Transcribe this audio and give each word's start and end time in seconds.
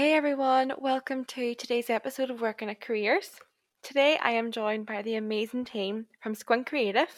Hey 0.00 0.14
everyone, 0.14 0.72
welcome 0.78 1.26
to 1.26 1.54
today's 1.54 1.90
episode 1.90 2.30
of 2.30 2.40
Working 2.40 2.70
at 2.70 2.80
Careers. 2.80 3.32
Today 3.82 4.16
I 4.22 4.30
am 4.30 4.50
joined 4.50 4.86
by 4.86 5.02
the 5.02 5.16
amazing 5.16 5.66
team 5.66 6.06
from 6.22 6.34
Squint 6.34 6.64
Creative. 6.66 7.10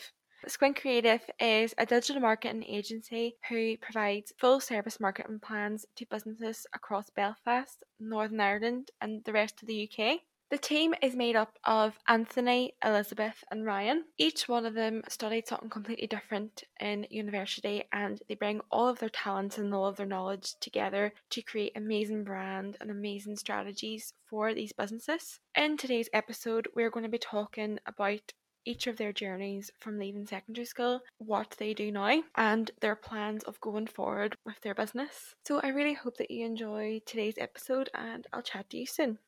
Squint 0.49 0.81
Creative 0.81 1.21
is 1.39 1.77
a 1.79 1.87
digital 1.87 2.21
marketing 2.21 2.65
agency 2.65 3.37
who 3.49 3.77
provides 3.77 4.33
full 4.37 4.59
service 4.59 4.99
marketing 4.99 5.39
plans 5.39 5.87
to 5.95 6.07
businesses 6.11 6.67
across 6.75 7.09
Belfast, 7.09 7.85
Northern 8.01 8.41
Ireland, 8.41 8.91
and 9.01 9.23
the 9.23 9.33
rest 9.33 9.63
of 9.63 9.69
the 9.69 9.89
UK. 9.89 10.19
The 10.53 10.59
team 10.59 10.95
is 11.01 11.17
made 11.17 11.35
up 11.35 11.59
of 11.65 11.99
Anthony, 12.09 12.75
Elizabeth, 12.85 13.43
and 13.51 13.65
Ryan. 13.65 14.05
Each 14.19 14.51
one 14.51 14.67
of 14.67 14.75
them 14.75 15.01
studied 15.09 15.49
something 15.49 15.71
completely 15.71 16.07
different 16.07 16.65
in 16.79 17.07
university, 17.09 17.85
and 17.91 18.21
they 18.29 18.35
bring 18.35 18.61
all 18.71 18.87
of 18.87 18.99
their 18.99 19.09
talents 19.09 19.57
and 19.57 19.73
all 19.73 19.87
of 19.87 19.97
their 19.97 20.05
knowledge 20.05 20.57
together 20.61 21.15
to 21.31 21.41
create 21.41 21.73
amazing 21.75 22.25
brand 22.25 22.77
and 22.83 22.91
amazing 22.91 23.39
strategies 23.39 24.13
for 24.27 24.53
these 24.53 24.75
businesses. 24.75 25.41
In 25.57 25.79
today's 25.79 26.11
episode, 26.13 26.69
we're 26.77 26.91
going 26.91 27.05
to 27.05 27.09
be 27.09 27.17
talking 27.17 27.79
about 27.87 28.35
each 28.67 28.87
of 28.87 28.99
their 28.99 29.15
journeys 29.15 29.71
from 29.81 29.99
leaving 29.99 30.27
secondary 30.27 30.67
school, 30.67 31.01
what 31.17 31.55
they 31.57 31.73
do 31.73 31.91
now, 31.91 32.23
and 32.37 32.73
their 32.81 32.95
plans 32.95 33.43
of 33.45 33.59
going 33.63 33.87
forward 33.87 34.37
with 34.45 34.61
their 34.61 34.75
business. 34.75 35.35
So 35.47 35.61
I 35.61 35.69
really 35.69 35.95
hope 35.95 36.19
that 36.19 36.31
you 36.31 36.45
enjoy 36.45 37.01
today's 37.07 37.39
episode, 37.39 37.89
and 37.95 38.27
I'll 38.35 38.43
chat 38.43 38.69
to 38.69 38.77
you 38.77 38.85
soon. 38.85 39.19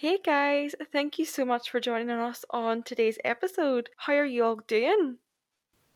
Hey 0.00 0.18
guys, 0.24 0.76
thank 0.92 1.18
you 1.18 1.24
so 1.24 1.44
much 1.44 1.70
for 1.70 1.80
joining 1.80 2.10
us 2.10 2.44
on 2.50 2.84
today's 2.84 3.18
episode. 3.24 3.90
How 3.96 4.12
are 4.12 4.24
you 4.24 4.44
all 4.44 4.60
doing? 4.68 5.16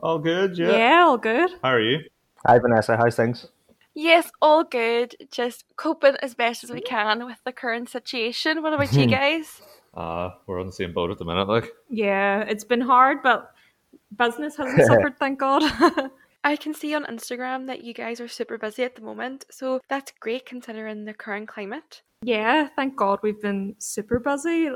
All 0.01 0.19
good, 0.19 0.59
yeah. 0.59 0.77
Yeah, 0.77 1.05
all 1.07 1.19
good. 1.19 1.51
How 1.63 1.75
are 1.75 1.81
you? 1.81 2.01
Hi 2.45 2.59
Vanessa, 2.59 2.97
how's 2.97 3.15
things? 3.15 3.47
Yes, 3.95 4.33
all 4.43 4.65
good. 4.65 5.15
Just 5.31 5.67
coping 5.77 6.17
as 6.21 6.35
best 6.35 6.65
as 6.65 6.73
we 6.73 6.81
can 6.81 7.25
with 7.27 7.39
the 7.45 7.53
current 7.53 7.91
situation. 7.91 8.61
What 8.61 8.73
about 8.73 8.93
you 8.93 9.07
guys? 9.21 9.63
Uh, 9.95 10.31
we're 10.49 10.59
on 10.59 10.67
the 10.67 10.73
same 10.73 10.93
boat 10.93 11.13
at 11.13 11.19
the 11.19 11.25
minute, 11.25 11.47
like. 11.47 11.71
Yeah, 11.89 12.41
it's 12.41 12.65
been 12.65 12.81
hard, 12.81 13.23
but 13.23 13.53
business 14.19 14.57
hasn't 14.57 14.85
suffered, 14.85 15.17
thank 15.21 15.39
God. 15.39 15.63
I 16.45 16.57
can 16.57 16.75
see 16.75 16.95
on 16.95 17.05
Instagram 17.05 17.67
that 17.67 17.85
you 17.85 17.95
guys 17.95 18.21
are 18.21 18.29
super 18.29 18.59
busy 18.59 18.83
at 18.83 18.97
the 18.97 19.03
moment, 19.03 19.47
so 19.51 19.81
that's 19.89 20.13
great 20.19 20.45
considering 20.45 21.05
the 21.05 21.15
current 21.15 21.49
climate. 21.49 22.03
yeah, 22.25 22.69
thank 22.77 22.97
God 22.97 23.19
we've 23.23 23.41
been 23.41 23.75
super 23.79 24.19
busy. 24.19 24.71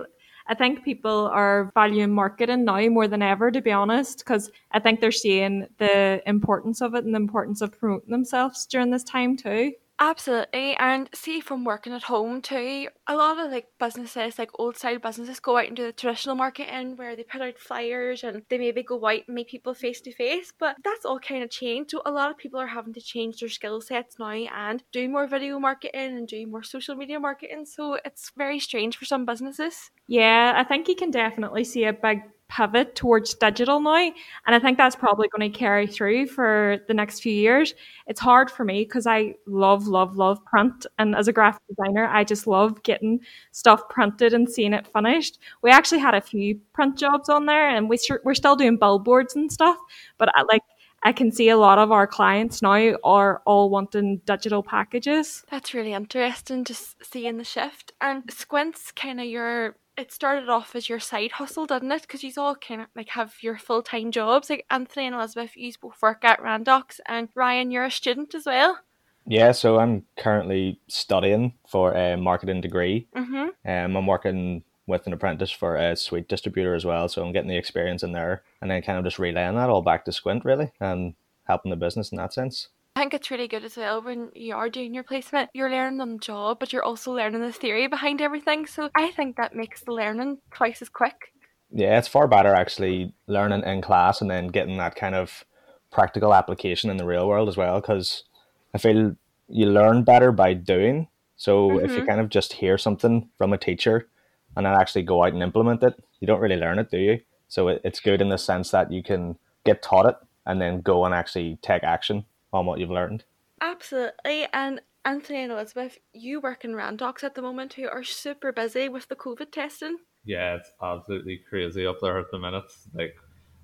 I 0.48 0.54
think 0.54 0.84
people 0.84 1.28
are 1.32 1.72
valuing 1.74 2.12
marketing 2.12 2.64
now 2.64 2.88
more 2.88 3.08
than 3.08 3.22
ever, 3.22 3.50
to 3.50 3.60
be 3.60 3.72
honest, 3.72 4.18
because 4.18 4.50
I 4.70 4.78
think 4.78 5.00
they're 5.00 5.10
seeing 5.10 5.66
the 5.78 6.22
importance 6.26 6.80
of 6.80 6.94
it 6.94 7.04
and 7.04 7.14
the 7.14 7.18
importance 7.18 7.60
of 7.60 7.76
promoting 7.78 8.10
themselves 8.10 8.66
during 8.66 8.90
this 8.90 9.02
time 9.02 9.36
too. 9.36 9.72
Absolutely, 9.98 10.74
and 10.76 11.08
see 11.14 11.40
from 11.40 11.64
working 11.64 11.94
at 11.94 12.02
home 12.02 12.42
too, 12.42 12.88
a 13.06 13.16
lot 13.16 13.38
of 13.38 13.50
like 13.50 13.68
businesses, 13.78 14.38
like 14.38 14.50
old 14.58 14.76
style 14.76 14.98
businesses, 14.98 15.40
go 15.40 15.56
out 15.56 15.66
and 15.68 15.76
do 15.76 15.84
the 15.86 15.92
traditional 15.92 16.34
marketing 16.34 16.96
where 16.96 17.16
they 17.16 17.22
put 17.22 17.40
out 17.40 17.58
flyers 17.58 18.22
and 18.22 18.42
they 18.50 18.58
maybe 18.58 18.82
go 18.82 19.04
out 19.06 19.22
and 19.26 19.34
meet 19.34 19.48
people 19.48 19.72
face 19.72 20.02
to 20.02 20.12
face. 20.12 20.52
But 20.58 20.76
that's 20.84 21.06
all 21.06 21.18
kind 21.18 21.42
of 21.42 21.50
changed. 21.50 21.92
So 21.92 22.02
a 22.04 22.10
lot 22.10 22.30
of 22.30 22.36
people 22.36 22.60
are 22.60 22.66
having 22.66 22.92
to 22.92 23.00
change 23.00 23.40
their 23.40 23.48
skill 23.48 23.80
sets 23.80 24.18
now 24.18 24.32
and 24.32 24.82
do 24.92 25.08
more 25.08 25.26
video 25.26 25.58
marketing 25.58 26.18
and 26.18 26.28
do 26.28 26.46
more 26.46 26.62
social 26.62 26.94
media 26.94 27.18
marketing. 27.18 27.64
So 27.64 27.94
it's 28.04 28.32
very 28.36 28.58
strange 28.58 28.98
for 28.98 29.06
some 29.06 29.24
businesses. 29.24 29.90
Yeah, 30.08 30.52
I 30.56 30.64
think 30.64 30.88
you 30.88 30.94
can 30.94 31.10
definitely 31.10 31.64
see 31.64 31.84
a 31.84 31.92
big 31.92 32.22
pivot 32.48 32.94
towards 32.94 33.34
digital 33.34 33.80
now. 33.80 34.10
And 34.46 34.54
I 34.54 34.58
think 34.58 34.78
that's 34.78 34.96
probably 34.96 35.28
going 35.28 35.50
to 35.50 35.58
carry 35.58 35.86
through 35.86 36.28
for 36.28 36.78
the 36.88 36.94
next 36.94 37.20
few 37.20 37.32
years. 37.32 37.74
It's 38.06 38.20
hard 38.20 38.50
for 38.50 38.64
me 38.64 38.84
because 38.84 39.06
I 39.06 39.34
love, 39.46 39.86
love, 39.86 40.16
love 40.16 40.44
print. 40.44 40.86
And 40.98 41.14
as 41.14 41.28
a 41.28 41.32
graphic 41.32 41.62
designer, 41.68 42.06
I 42.06 42.24
just 42.24 42.46
love 42.46 42.82
getting 42.82 43.20
stuff 43.52 43.88
printed 43.88 44.32
and 44.32 44.48
seeing 44.48 44.72
it 44.72 44.86
finished. 44.86 45.38
We 45.62 45.70
actually 45.70 46.00
had 46.00 46.14
a 46.14 46.20
few 46.20 46.60
print 46.72 46.96
jobs 46.98 47.28
on 47.28 47.46
there 47.46 47.68
and 47.68 47.88
we, 47.88 47.98
we're 48.24 48.34
still 48.34 48.56
doing 48.56 48.78
billboards 48.78 49.34
and 49.36 49.50
stuff. 49.50 49.78
But 50.18 50.28
I, 50.34 50.42
like, 50.42 50.62
I 51.02 51.12
can 51.12 51.30
see 51.30 51.48
a 51.50 51.56
lot 51.56 51.78
of 51.78 51.92
our 51.92 52.06
clients 52.06 52.62
now 52.62 52.94
are 53.04 53.42
all 53.44 53.70
wanting 53.70 54.22
digital 54.24 54.62
packages. 54.62 55.44
That's 55.50 55.74
really 55.74 55.92
interesting 55.92 56.64
just 56.64 56.96
seeing 57.04 57.36
the 57.36 57.44
shift. 57.44 57.92
And 58.00 58.24
Squint's 58.30 58.90
kind 58.92 59.20
of 59.20 59.26
your 59.26 59.76
it 59.96 60.12
started 60.12 60.48
off 60.48 60.76
as 60.76 60.88
your 60.88 61.00
side 61.00 61.32
hustle, 61.32 61.66
didn't 61.66 61.92
it? 61.92 62.02
Because 62.02 62.22
you 62.22 62.32
all 62.36 62.54
kind 62.54 62.82
of 62.82 62.88
like 62.94 63.10
have 63.10 63.34
your 63.40 63.58
full 63.58 63.82
time 63.82 64.10
jobs. 64.10 64.50
Like 64.50 64.66
Anthony 64.70 65.06
and 65.06 65.14
Elizabeth, 65.14 65.56
you 65.56 65.72
both 65.80 66.00
work 66.02 66.24
at 66.24 66.40
Randox, 66.40 67.00
and 67.06 67.28
Ryan, 67.34 67.70
you're 67.70 67.84
a 67.84 67.90
student 67.90 68.34
as 68.34 68.46
well. 68.46 68.78
Yeah, 69.26 69.52
so 69.52 69.78
I'm 69.78 70.04
currently 70.16 70.80
studying 70.86 71.54
for 71.66 71.92
a 71.94 72.16
marketing 72.16 72.60
degree. 72.60 73.08
Mm-hmm. 73.16 73.68
Um, 73.68 73.96
I'm 73.96 74.06
working 74.06 74.62
with 74.86 75.06
an 75.06 75.12
apprentice 75.12 75.50
for 75.50 75.74
a 75.74 75.96
sweet 75.96 76.28
distributor 76.28 76.74
as 76.74 76.84
well, 76.84 77.08
so 77.08 77.24
I'm 77.24 77.32
getting 77.32 77.48
the 77.48 77.56
experience 77.56 78.04
in 78.04 78.12
there, 78.12 78.42
and 78.60 78.70
then 78.70 78.82
kind 78.82 78.98
of 78.98 79.04
just 79.04 79.18
relaying 79.18 79.56
that 79.56 79.68
all 79.68 79.82
back 79.82 80.04
to 80.04 80.12
Squint 80.12 80.44
really, 80.44 80.70
and 80.78 81.14
helping 81.44 81.70
the 81.70 81.76
business 81.76 82.12
in 82.12 82.18
that 82.18 82.32
sense. 82.32 82.68
I 82.96 83.00
think 83.00 83.12
it's 83.12 83.30
really 83.30 83.46
good 83.46 83.62
as 83.62 83.76
well 83.76 84.00
when 84.00 84.30
you 84.34 84.54
are 84.56 84.70
doing 84.70 84.94
your 84.94 85.04
placement. 85.04 85.50
You're 85.52 85.70
learning 85.70 86.00
on 86.00 86.14
the 86.14 86.18
job, 86.18 86.58
but 86.58 86.72
you're 86.72 86.82
also 86.82 87.12
learning 87.12 87.42
the 87.42 87.52
theory 87.52 87.88
behind 87.88 88.22
everything. 88.22 88.64
So 88.64 88.88
I 88.96 89.10
think 89.10 89.36
that 89.36 89.54
makes 89.54 89.82
the 89.82 89.92
learning 89.92 90.38
twice 90.54 90.80
as 90.80 90.88
quick. 90.88 91.34
Yeah, 91.70 91.98
it's 91.98 92.08
far 92.08 92.26
better 92.26 92.54
actually 92.54 93.12
learning 93.26 93.64
in 93.64 93.82
class 93.82 94.22
and 94.22 94.30
then 94.30 94.46
getting 94.46 94.78
that 94.78 94.96
kind 94.96 95.14
of 95.14 95.44
practical 95.92 96.32
application 96.32 96.88
in 96.88 96.96
the 96.96 97.04
real 97.04 97.28
world 97.28 97.50
as 97.50 97.56
well, 97.58 97.82
because 97.82 98.24
I 98.72 98.78
feel 98.78 99.14
you 99.46 99.66
learn 99.66 100.02
better 100.02 100.32
by 100.32 100.54
doing. 100.54 101.08
So 101.36 101.78
if 101.80 101.94
you 101.98 102.02
Mhm. 102.02 102.06
kind 102.06 102.20
of 102.20 102.30
just 102.30 102.54
hear 102.54 102.78
something 102.78 103.28
from 103.36 103.52
a 103.52 103.58
teacher 103.58 104.08
and 104.56 104.64
then 104.64 104.72
actually 104.72 105.02
go 105.02 105.22
out 105.22 105.34
and 105.34 105.42
implement 105.42 105.82
it, 105.82 106.02
you 106.20 106.26
don't 106.26 106.40
really 106.40 106.56
learn 106.56 106.78
it, 106.78 106.90
do 106.90 106.96
you? 106.96 107.20
So 107.48 107.68
it, 107.68 107.82
it's 107.84 108.00
good 108.00 108.22
in 108.22 108.30
the 108.30 108.38
sense 108.38 108.70
that 108.70 108.90
you 108.90 109.02
can 109.02 109.36
get 109.66 109.82
taught 109.82 110.06
it 110.06 110.16
and 110.46 110.62
then 110.62 110.80
go 110.80 111.04
and 111.04 111.14
actually 111.14 111.58
take 111.60 111.84
action 111.84 112.24
on 112.56 112.66
what 112.66 112.80
you've 112.80 112.90
learned. 112.90 113.24
Absolutely. 113.60 114.46
And 114.52 114.80
Anthony 115.04 115.42
and 115.42 115.52
Elizabeth, 115.52 115.98
you 116.12 116.40
work 116.40 116.64
in 116.64 116.72
Randox 116.72 117.22
at 117.22 117.34
the 117.34 117.42
moment 117.42 117.74
who 117.74 117.88
are 117.88 118.04
super 118.04 118.52
busy 118.52 118.88
with 118.88 119.08
the 119.08 119.16
COVID 119.16 119.52
testing. 119.52 119.98
Yeah, 120.24 120.56
it's 120.56 120.70
absolutely 120.82 121.40
crazy 121.48 121.86
up 121.86 121.98
there 122.00 122.18
at 122.18 122.30
the 122.32 122.38
minute. 122.38 122.64
Like, 122.92 123.16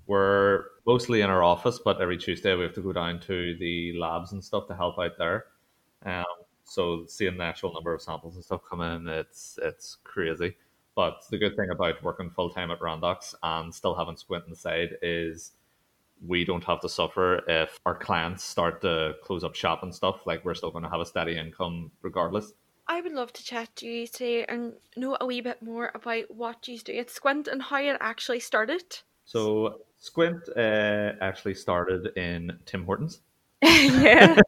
we're 0.06 0.64
mostly 0.86 1.20
in 1.20 1.30
our 1.30 1.42
office, 1.42 1.80
but 1.84 2.00
every 2.00 2.16
Tuesday 2.16 2.54
we 2.54 2.62
have 2.62 2.74
to 2.74 2.80
go 2.80 2.92
down 2.92 3.20
to 3.20 3.56
the 3.58 3.98
labs 3.98 4.32
and 4.32 4.42
stuff 4.42 4.68
to 4.68 4.76
help 4.76 4.98
out 4.98 5.18
there. 5.18 5.46
Um, 6.04 6.24
so 6.64 7.04
seeing 7.06 7.36
the 7.36 7.44
actual 7.44 7.72
number 7.72 7.92
of 7.92 8.02
samples 8.02 8.36
and 8.36 8.44
stuff 8.44 8.62
come 8.68 8.80
in, 8.80 9.08
it's 9.08 9.58
it's 9.62 9.98
crazy. 10.04 10.56
But 10.94 11.24
the 11.30 11.38
good 11.38 11.56
thing 11.56 11.70
about 11.70 12.02
working 12.02 12.30
full 12.30 12.50
time 12.50 12.70
at 12.70 12.80
Randox 12.80 13.34
and 13.42 13.74
still 13.74 13.94
having 13.94 14.16
Squint 14.16 14.44
on 14.44 14.50
the 14.50 14.56
side 14.56 14.96
is 15.02 15.52
we 16.26 16.44
don't 16.44 16.64
have 16.64 16.80
to 16.80 16.88
suffer 16.88 17.42
if 17.48 17.78
our 17.84 17.94
clients 17.94 18.44
start 18.44 18.80
to 18.82 19.14
close 19.22 19.44
up 19.44 19.54
shop 19.54 19.82
and 19.82 19.94
stuff. 19.94 20.20
Like 20.26 20.44
we're 20.44 20.54
still 20.54 20.70
going 20.70 20.84
to 20.84 20.90
have 20.90 21.00
a 21.00 21.06
steady 21.06 21.36
income 21.36 21.90
regardless. 22.02 22.52
I 22.88 23.00
would 23.00 23.12
love 23.12 23.32
to 23.32 23.44
chat 23.44 23.74
to 23.76 23.86
you 23.86 24.06
today 24.06 24.44
and 24.44 24.74
know 24.96 25.16
a 25.20 25.26
wee 25.26 25.40
bit 25.40 25.62
more 25.62 25.90
about 25.94 26.24
what 26.30 26.66
you 26.68 26.78
do 26.78 26.92
at 26.98 27.10
Squint 27.10 27.48
and 27.48 27.62
how 27.62 27.80
it 27.80 27.96
actually 28.00 28.40
started. 28.40 28.82
So 29.24 29.82
Squint 29.98 30.48
uh, 30.56 31.12
actually 31.20 31.54
started 31.54 32.16
in 32.16 32.58
Tim 32.66 32.84
Hortons. 32.84 33.20
yeah. 33.62 34.36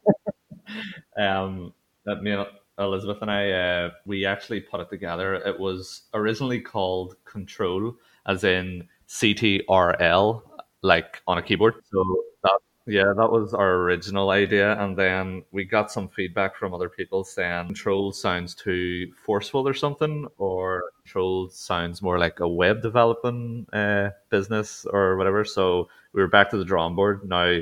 Um, 1.16 1.72
that 2.04 2.22
me 2.22 2.32
and 2.32 2.46
Elizabeth 2.78 3.18
and 3.22 3.30
I, 3.30 3.50
uh, 3.52 3.90
we 4.04 4.26
actually 4.26 4.60
put 4.60 4.80
it 4.80 4.90
together. 4.90 5.34
It 5.34 5.60
was 5.60 6.02
originally 6.12 6.60
called 6.60 7.16
Control, 7.24 7.94
as 8.26 8.42
in 8.44 8.88
CTRL, 9.08 10.42
like 10.84 11.22
on 11.26 11.38
a 11.38 11.42
keyboard. 11.42 11.74
So 11.90 12.04
that, 12.42 12.60
yeah, 12.86 13.12
that 13.16 13.30
was 13.32 13.54
our 13.54 13.76
original 13.76 14.30
idea, 14.30 14.78
and 14.80 14.96
then 14.96 15.42
we 15.50 15.64
got 15.64 15.90
some 15.90 16.08
feedback 16.08 16.54
from 16.56 16.74
other 16.74 16.90
people 16.90 17.24
saying 17.24 17.66
Control 17.66 18.12
sounds 18.12 18.54
too 18.54 19.10
forceful 19.24 19.66
or 19.66 19.72
something, 19.72 20.26
or 20.36 20.84
Control 21.02 21.48
sounds 21.48 22.02
more 22.02 22.18
like 22.18 22.40
a 22.40 22.48
web 22.48 22.82
developing 22.82 23.66
uh, 23.72 24.10
business 24.28 24.86
or 24.92 25.16
whatever. 25.16 25.44
So 25.44 25.88
we 26.12 26.20
were 26.20 26.28
back 26.28 26.50
to 26.50 26.58
the 26.58 26.64
drawing 26.66 26.94
board. 26.94 27.26
Now 27.26 27.60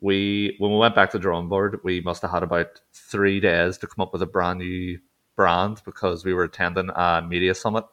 we 0.00 0.56
when 0.58 0.70
we 0.72 0.78
went 0.78 0.94
back 0.94 1.10
to 1.10 1.18
the 1.18 1.22
drawing 1.22 1.48
board, 1.48 1.80
we 1.84 2.00
must 2.00 2.22
have 2.22 2.30
had 2.30 2.42
about 2.42 2.80
three 2.94 3.40
days 3.40 3.76
to 3.78 3.86
come 3.86 4.02
up 4.02 4.12
with 4.14 4.22
a 4.22 4.26
brand 4.26 4.60
new 4.60 4.98
brand 5.36 5.82
because 5.84 6.24
we 6.24 6.32
were 6.32 6.44
attending 6.44 6.88
a 6.94 7.22
media 7.28 7.54
summit 7.54 7.84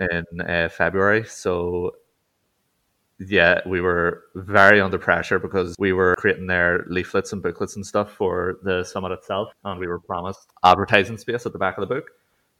in 0.00 0.40
uh, 0.40 0.68
February. 0.68 1.24
So 1.24 1.92
yeah, 3.28 3.60
we 3.66 3.80
were 3.80 4.24
very 4.34 4.80
under 4.80 4.98
pressure 4.98 5.38
because 5.38 5.74
we 5.78 5.92
were 5.92 6.14
creating 6.18 6.46
their 6.46 6.84
leaflets 6.88 7.32
and 7.32 7.42
booklets 7.42 7.76
and 7.76 7.86
stuff 7.86 8.12
for 8.12 8.58
the 8.62 8.84
summit 8.84 9.12
itself, 9.12 9.52
and 9.64 9.78
we 9.78 9.86
were 9.86 10.00
promised 10.00 10.48
advertising 10.64 11.18
space 11.18 11.46
at 11.46 11.52
the 11.52 11.58
back 11.58 11.78
of 11.78 11.88
the 11.88 11.94
book. 11.94 12.10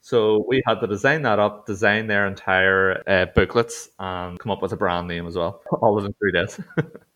So 0.04 0.44
we 0.48 0.62
had 0.66 0.80
to 0.80 0.88
design 0.88 1.22
that 1.22 1.38
up, 1.38 1.64
design 1.64 2.08
their 2.08 2.26
entire 2.26 3.02
uh, 3.06 3.26
booklets, 3.36 3.88
and 4.00 4.38
come 4.38 4.50
up 4.50 4.60
with 4.60 4.72
a 4.72 4.76
brand 4.76 5.06
name 5.06 5.28
as 5.28 5.36
well. 5.36 5.62
All 5.80 5.94
within 5.94 6.12
three 6.14 6.32
days. 6.32 6.58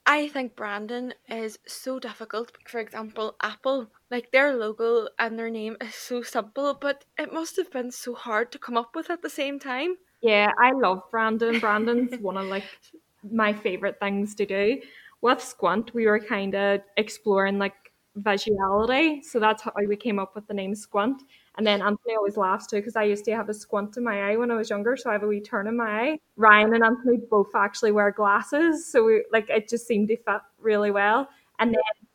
I 0.06 0.28
think 0.28 0.54
branding 0.54 1.12
is 1.28 1.58
so 1.66 1.98
difficult. 1.98 2.52
For 2.68 2.78
example, 2.78 3.34
Apple, 3.42 3.88
like 4.08 4.30
their 4.30 4.54
logo 4.54 5.08
and 5.18 5.36
their 5.36 5.50
name 5.50 5.76
is 5.80 5.96
so 5.96 6.22
simple, 6.22 6.78
but 6.80 7.04
it 7.18 7.32
must 7.32 7.56
have 7.56 7.72
been 7.72 7.90
so 7.90 8.14
hard 8.14 8.52
to 8.52 8.58
come 8.58 8.76
up 8.76 8.94
with 8.94 9.10
at 9.10 9.20
the 9.20 9.30
same 9.30 9.58
time. 9.58 9.96
Yeah, 10.22 10.52
I 10.62 10.70
love 10.72 11.02
branding. 11.10 11.58
Branding's 11.58 12.16
one 12.20 12.36
of 12.36 12.46
like 12.46 12.64
my 13.30 13.52
favorite 13.52 13.98
things 14.00 14.34
to 14.36 14.46
do. 14.46 14.80
With 15.20 15.42
Squint, 15.42 15.94
we 15.94 16.06
were 16.06 16.20
kind 16.20 16.54
of 16.54 16.80
exploring 16.96 17.58
like 17.58 17.74
visuality, 18.20 19.22
so 19.22 19.38
that's 19.38 19.62
how 19.62 19.72
we 19.86 19.96
came 19.96 20.18
up 20.18 20.34
with 20.34 20.46
the 20.46 20.54
name 20.54 20.74
Squint. 20.74 21.22
And 21.56 21.66
then 21.66 21.82
Anthony 21.82 22.14
always 22.16 22.36
laughs 22.36 22.66
too 22.66 22.76
because 22.76 22.96
I 22.96 23.04
used 23.04 23.24
to 23.26 23.34
have 23.34 23.48
a 23.48 23.54
squint 23.54 23.96
in 23.96 24.04
my 24.04 24.30
eye 24.30 24.36
when 24.36 24.50
I 24.50 24.56
was 24.56 24.70
younger, 24.70 24.96
so 24.96 25.10
I 25.10 25.14
have 25.14 25.22
a 25.22 25.26
wee 25.26 25.40
turn 25.40 25.66
in 25.66 25.76
my 25.76 26.00
eye. 26.00 26.18
Ryan 26.36 26.74
and 26.74 26.84
Anthony 26.84 27.18
both 27.30 27.54
actually 27.54 27.92
wear 27.92 28.10
glasses, 28.10 28.90
so 28.90 29.04
we, 29.04 29.24
like 29.32 29.48
it 29.48 29.68
just 29.68 29.86
seemed 29.86 30.08
to 30.08 30.16
fit 30.16 30.40
really 30.58 30.90
well. 30.90 31.28
And 31.58 31.70
then 31.70 32.08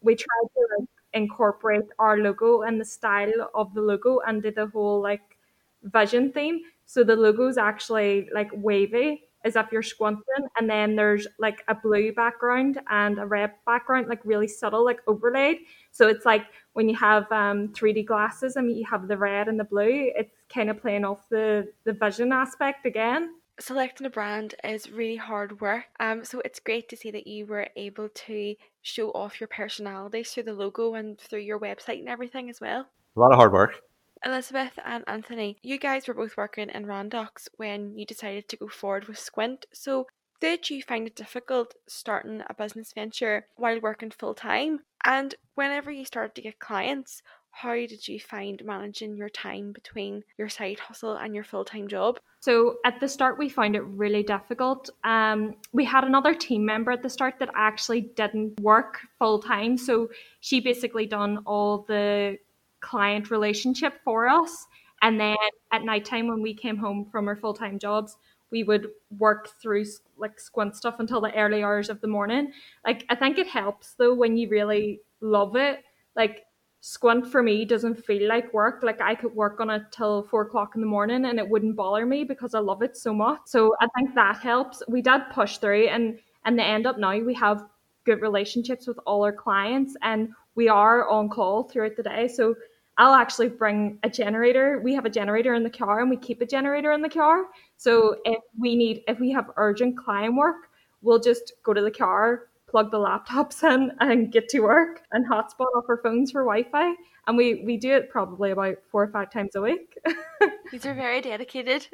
we 0.00 0.14
tried 0.14 0.48
to 0.54 0.60
like, 0.78 0.88
incorporate 1.14 1.84
our 1.98 2.18
logo 2.18 2.62
and 2.62 2.80
the 2.80 2.84
style 2.84 3.50
of 3.54 3.72
the 3.74 3.80
logo 3.80 4.20
and 4.26 4.42
did 4.42 4.56
the 4.56 4.66
whole 4.66 5.00
like 5.00 5.38
vision 5.82 6.32
theme. 6.32 6.60
So 6.86 7.02
the 7.04 7.16
logo 7.16 7.48
is 7.48 7.56
actually 7.56 8.28
like 8.34 8.50
wavy 8.52 9.22
as 9.44 9.56
if 9.56 9.66
you're 9.70 9.82
squinting, 9.82 10.48
and 10.58 10.68
then 10.68 10.96
there's 10.96 11.26
like 11.38 11.62
a 11.68 11.74
blue 11.74 12.12
background 12.12 12.80
and 12.90 13.18
a 13.18 13.26
red 13.26 13.52
background, 13.66 14.08
like 14.08 14.20
really 14.24 14.48
subtle, 14.48 14.84
like 14.84 15.00
overlaid. 15.06 15.58
So 15.90 16.08
it's 16.08 16.24
like 16.24 16.46
when 16.72 16.88
you 16.88 16.96
have 16.96 17.30
um, 17.30 17.68
3D 17.68 18.06
glasses 18.06 18.56
and 18.56 18.76
you 18.76 18.84
have 18.90 19.08
the 19.08 19.16
red 19.16 19.48
and 19.48 19.58
the 19.58 19.64
blue, 19.64 20.10
it's 20.16 20.34
kind 20.52 20.70
of 20.70 20.80
playing 20.80 21.04
off 21.04 21.28
the 21.28 21.72
the 21.84 21.92
vision 21.92 22.32
aspect 22.32 22.86
again. 22.86 23.34
Selecting 23.60 24.06
a 24.06 24.10
brand 24.10 24.56
is 24.64 24.90
really 24.90 25.16
hard 25.16 25.60
work. 25.60 25.84
Um, 26.00 26.24
so 26.24 26.42
it's 26.44 26.58
great 26.58 26.88
to 26.88 26.96
see 26.96 27.12
that 27.12 27.28
you 27.28 27.46
were 27.46 27.68
able 27.76 28.08
to 28.08 28.56
show 28.82 29.10
off 29.10 29.40
your 29.40 29.46
personality 29.46 30.24
through 30.24 30.42
the 30.42 30.52
logo 30.52 30.94
and 30.94 31.18
through 31.20 31.40
your 31.40 31.60
website 31.60 32.00
and 32.00 32.08
everything 32.08 32.50
as 32.50 32.60
well. 32.60 32.88
A 33.16 33.20
lot 33.20 33.30
of 33.30 33.38
hard 33.38 33.52
work. 33.52 33.80
Elizabeth 34.24 34.78
and 34.84 35.04
Anthony, 35.06 35.58
you 35.62 35.78
guys 35.78 36.08
were 36.08 36.14
both 36.14 36.36
working 36.36 36.70
in 36.70 36.86
Randox 36.86 37.48
when 37.56 37.96
you 37.96 38.06
decided 38.06 38.48
to 38.48 38.56
go 38.56 38.68
forward 38.68 39.06
with 39.06 39.18
Squint. 39.18 39.66
So, 39.72 40.06
did 40.40 40.68
you 40.70 40.82
find 40.82 41.06
it 41.06 41.14
difficult 41.14 41.74
starting 41.86 42.42
a 42.48 42.54
business 42.54 42.92
venture 42.92 43.46
while 43.56 43.80
working 43.80 44.10
full 44.10 44.34
time? 44.34 44.80
And 45.04 45.34
whenever 45.54 45.90
you 45.90 46.04
started 46.04 46.34
to 46.34 46.42
get 46.42 46.58
clients, 46.58 47.22
how 47.50 47.74
did 47.74 48.08
you 48.08 48.18
find 48.18 48.62
managing 48.64 49.16
your 49.16 49.28
time 49.28 49.72
between 49.72 50.24
your 50.36 50.48
side 50.48 50.80
hustle 50.80 51.14
and 51.14 51.34
your 51.34 51.44
full 51.44 51.64
time 51.64 51.86
job? 51.86 52.18
So 52.40 52.78
at 52.84 53.00
the 53.00 53.08
start, 53.08 53.38
we 53.38 53.48
found 53.48 53.76
it 53.76 53.84
really 53.84 54.22
difficult. 54.22 54.90
Um, 55.04 55.54
we 55.72 55.84
had 55.84 56.04
another 56.04 56.34
team 56.34 56.64
member 56.64 56.90
at 56.90 57.02
the 57.02 57.08
start 57.08 57.38
that 57.38 57.50
actually 57.54 58.00
didn't 58.00 58.58
work 58.60 59.00
full 59.18 59.38
time, 59.40 59.78
so 59.78 60.10
she 60.40 60.60
basically 60.60 61.06
done 61.06 61.38
all 61.46 61.84
the 61.86 62.38
client 62.84 63.30
relationship 63.30 63.94
for 64.04 64.28
us. 64.28 64.66
And 65.02 65.18
then 65.18 65.36
at 65.72 65.84
nighttime, 65.84 66.28
when 66.28 66.42
we 66.42 66.54
came 66.54 66.76
home 66.76 67.06
from 67.10 67.28
our 67.28 67.36
full 67.36 67.54
time 67.54 67.78
jobs, 67.78 68.16
we 68.50 68.62
would 68.62 68.88
work 69.18 69.48
through 69.60 69.84
like 70.16 70.38
squint 70.38 70.76
stuff 70.76 71.00
until 71.00 71.20
the 71.20 71.34
early 71.34 71.62
hours 71.62 71.88
of 71.90 72.00
the 72.00 72.06
morning. 72.06 72.52
Like, 72.86 73.04
I 73.08 73.16
think 73.16 73.38
it 73.38 73.48
helps 73.48 73.94
though 73.94 74.14
when 74.14 74.36
you 74.36 74.48
really 74.48 75.00
love 75.20 75.56
it. 75.56 75.80
Like, 76.14 76.44
squint 76.80 77.26
for 77.26 77.42
me 77.42 77.64
doesn't 77.64 78.04
feel 78.04 78.28
like 78.28 78.52
work. 78.54 78.82
Like, 78.82 79.00
I 79.00 79.14
could 79.14 79.34
work 79.34 79.60
on 79.60 79.70
it 79.70 79.82
till 79.90 80.22
four 80.24 80.42
o'clock 80.42 80.74
in 80.74 80.80
the 80.80 80.86
morning 80.86 81.24
and 81.24 81.38
it 81.38 81.48
wouldn't 81.48 81.76
bother 81.76 82.06
me 82.06 82.24
because 82.24 82.54
I 82.54 82.60
love 82.60 82.82
it 82.82 82.96
so 82.96 83.12
much. 83.12 83.40
So, 83.46 83.74
I 83.80 83.88
think 83.96 84.14
that 84.14 84.36
helps. 84.38 84.82
We 84.88 85.02
did 85.02 85.22
push 85.32 85.58
through, 85.58 85.88
and 85.88 86.18
and 86.44 86.58
the 86.58 86.64
end 86.64 86.86
up 86.86 86.98
now 86.98 87.18
we 87.18 87.34
have 87.34 87.66
good 88.04 88.20
relationships 88.20 88.86
with 88.86 88.98
all 89.06 89.24
our 89.24 89.32
clients 89.32 89.96
and 90.02 90.28
we 90.54 90.68
are 90.68 91.08
on 91.08 91.28
call 91.28 91.64
throughout 91.64 91.96
the 91.96 92.02
day. 92.02 92.28
So 92.28 92.54
I'll 92.96 93.14
actually 93.14 93.48
bring 93.48 93.98
a 94.02 94.10
generator. 94.10 94.80
We 94.82 94.94
have 94.94 95.04
a 95.04 95.10
generator 95.10 95.54
in 95.54 95.62
the 95.62 95.70
car 95.70 96.00
and 96.00 96.08
we 96.08 96.16
keep 96.16 96.40
a 96.40 96.46
generator 96.46 96.92
in 96.92 97.02
the 97.02 97.08
car. 97.08 97.46
So 97.76 98.16
if 98.24 98.38
we 98.58 98.76
need, 98.76 99.02
if 99.08 99.18
we 99.18 99.30
have 99.32 99.50
urgent 99.56 99.98
client 99.98 100.36
work, 100.36 100.68
we'll 101.02 101.18
just 101.18 101.52
go 101.64 101.72
to 101.74 101.80
the 101.80 101.90
car, 101.90 102.42
plug 102.68 102.90
the 102.90 102.98
laptops 102.98 103.62
in 103.64 103.90
and 104.00 104.32
get 104.32 104.48
to 104.50 104.60
work 104.60 105.02
and 105.12 105.26
hotspot 105.28 105.66
off 105.76 105.84
our 105.88 106.00
phones 106.02 106.30
for 106.30 106.42
Wi-Fi. 106.42 106.94
And 107.26 107.36
we, 107.36 107.64
we 107.64 107.76
do 107.76 107.92
it 107.94 108.10
probably 108.10 108.52
about 108.52 108.76
four 108.90 109.02
or 109.02 109.08
five 109.08 109.30
times 109.30 109.56
a 109.56 109.60
week. 109.60 109.98
These 110.70 110.86
are 110.86 110.94
very 110.94 111.20
dedicated. 111.20 111.88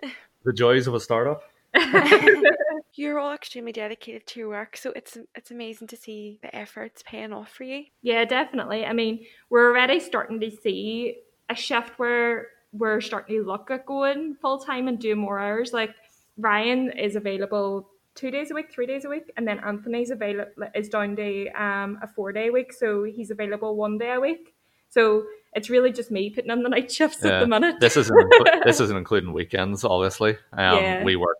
The 0.44 0.52
joys 0.52 0.86
of 0.86 0.94
a 0.94 1.00
startup. 1.00 1.42
You're 2.94 3.18
all 3.18 3.32
extremely 3.32 3.72
dedicated 3.72 4.26
to 4.28 4.40
your 4.40 4.48
work, 4.48 4.76
so 4.76 4.92
it's 4.96 5.16
it's 5.34 5.50
amazing 5.50 5.88
to 5.88 5.96
see 5.96 6.38
the 6.42 6.54
efforts 6.54 7.02
paying 7.06 7.32
off 7.32 7.50
for 7.50 7.64
you. 7.64 7.84
Yeah, 8.02 8.24
definitely. 8.24 8.84
I 8.84 8.92
mean, 8.92 9.24
we're 9.48 9.68
already 9.70 10.00
starting 10.00 10.40
to 10.40 10.50
see 10.50 11.16
a 11.48 11.54
shift 11.54 11.98
where 11.98 12.48
we're 12.72 13.00
starting 13.00 13.36
to 13.36 13.44
look 13.44 13.70
at 13.70 13.86
going 13.86 14.34
full 14.40 14.58
time 14.58 14.88
and 14.88 14.98
doing 14.98 15.18
more 15.18 15.38
hours. 15.38 15.72
Like 15.72 15.94
Ryan 16.36 16.90
is 16.92 17.16
available 17.16 17.88
two 18.14 18.30
days 18.30 18.50
a 18.50 18.54
week, 18.54 18.70
three 18.72 18.86
days 18.86 19.04
a 19.04 19.08
week, 19.08 19.30
and 19.36 19.46
then 19.46 19.60
Anthony's 19.60 20.10
available 20.10 20.50
is 20.74 20.88
down 20.88 21.16
to 21.16 21.48
um, 21.50 21.98
a 22.02 22.08
four 22.08 22.32
day 22.32 22.50
week, 22.50 22.72
so 22.72 23.04
he's 23.04 23.30
available 23.30 23.76
one 23.76 23.98
day 23.98 24.12
a 24.12 24.20
week. 24.20 24.54
So 24.88 25.24
it's 25.54 25.70
really 25.70 25.92
just 25.92 26.10
me 26.10 26.30
putting 26.30 26.50
on 26.50 26.62
the 26.64 26.68
night 26.68 26.90
shifts 26.98 27.20
Yeah. 27.22 27.36
at 27.36 27.40
the 27.40 27.46
minute. 27.46 27.76
This 27.80 27.96
isn't 27.96 28.32
this 28.64 28.80
isn't 28.80 28.96
including 28.96 29.32
weekends, 29.32 29.84
obviously. 29.84 30.32
Um, 30.52 30.76
Yeah. 30.82 31.04
We 31.04 31.14
work 31.16 31.36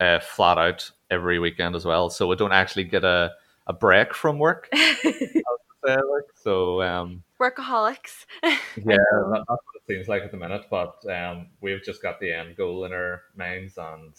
uh, 0.00 0.20
flat 0.20 0.58
out 0.58 0.90
every 1.10 1.38
weekend 1.38 1.74
as 1.74 1.84
well, 1.84 2.10
so 2.10 2.26
we 2.26 2.36
don't 2.36 2.52
actually 2.52 2.84
get 2.84 3.04
a, 3.04 3.32
a 3.66 3.72
break 3.72 4.14
from 4.14 4.38
work. 4.38 4.68
I 4.72 4.96
would 5.04 5.42
say, 5.86 5.94
like. 5.94 6.24
So 6.34 6.82
um, 6.82 7.22
Workaholics. 7.40 8.26
yeah, 8.42 8.52
that, 8.76 9.44
that's 9.48 9.48
what 9.48 9.76
it 9.76 9.82
seems 9.86 10.08
like 10.08 10.22
at 10.22 10.30
the 10.30 10.36
minute. 10.36 10.66
But 10.70 10.96
um, 11.10 11.48
we've 11.60 11.82
just 11.82 12.02
got 12.02 12.20
the 12.20 12.32
end 12.32 12.56
goal 12.56 12.84
in 12.84 12.92
our 12.92 13.22
minds, 13.36 13.78
and 13.78 14.14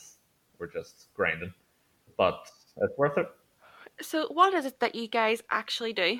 we're 0.57 0.71
just 0.71 1.07
grinding. 1.13 1.53
But 2.17 2.49
it's 2.77 2.97
worth 2.97 3.17
it. 3.17 3.27
so, 4.01 4.27
what 4.27 4.53
is 4.53 4.65
it 4.65 4.79
that 4.79 4.95
you 4.95 5.07
guys 5.07 5.41
actually 5.51 5.93
do? 5.93 6.19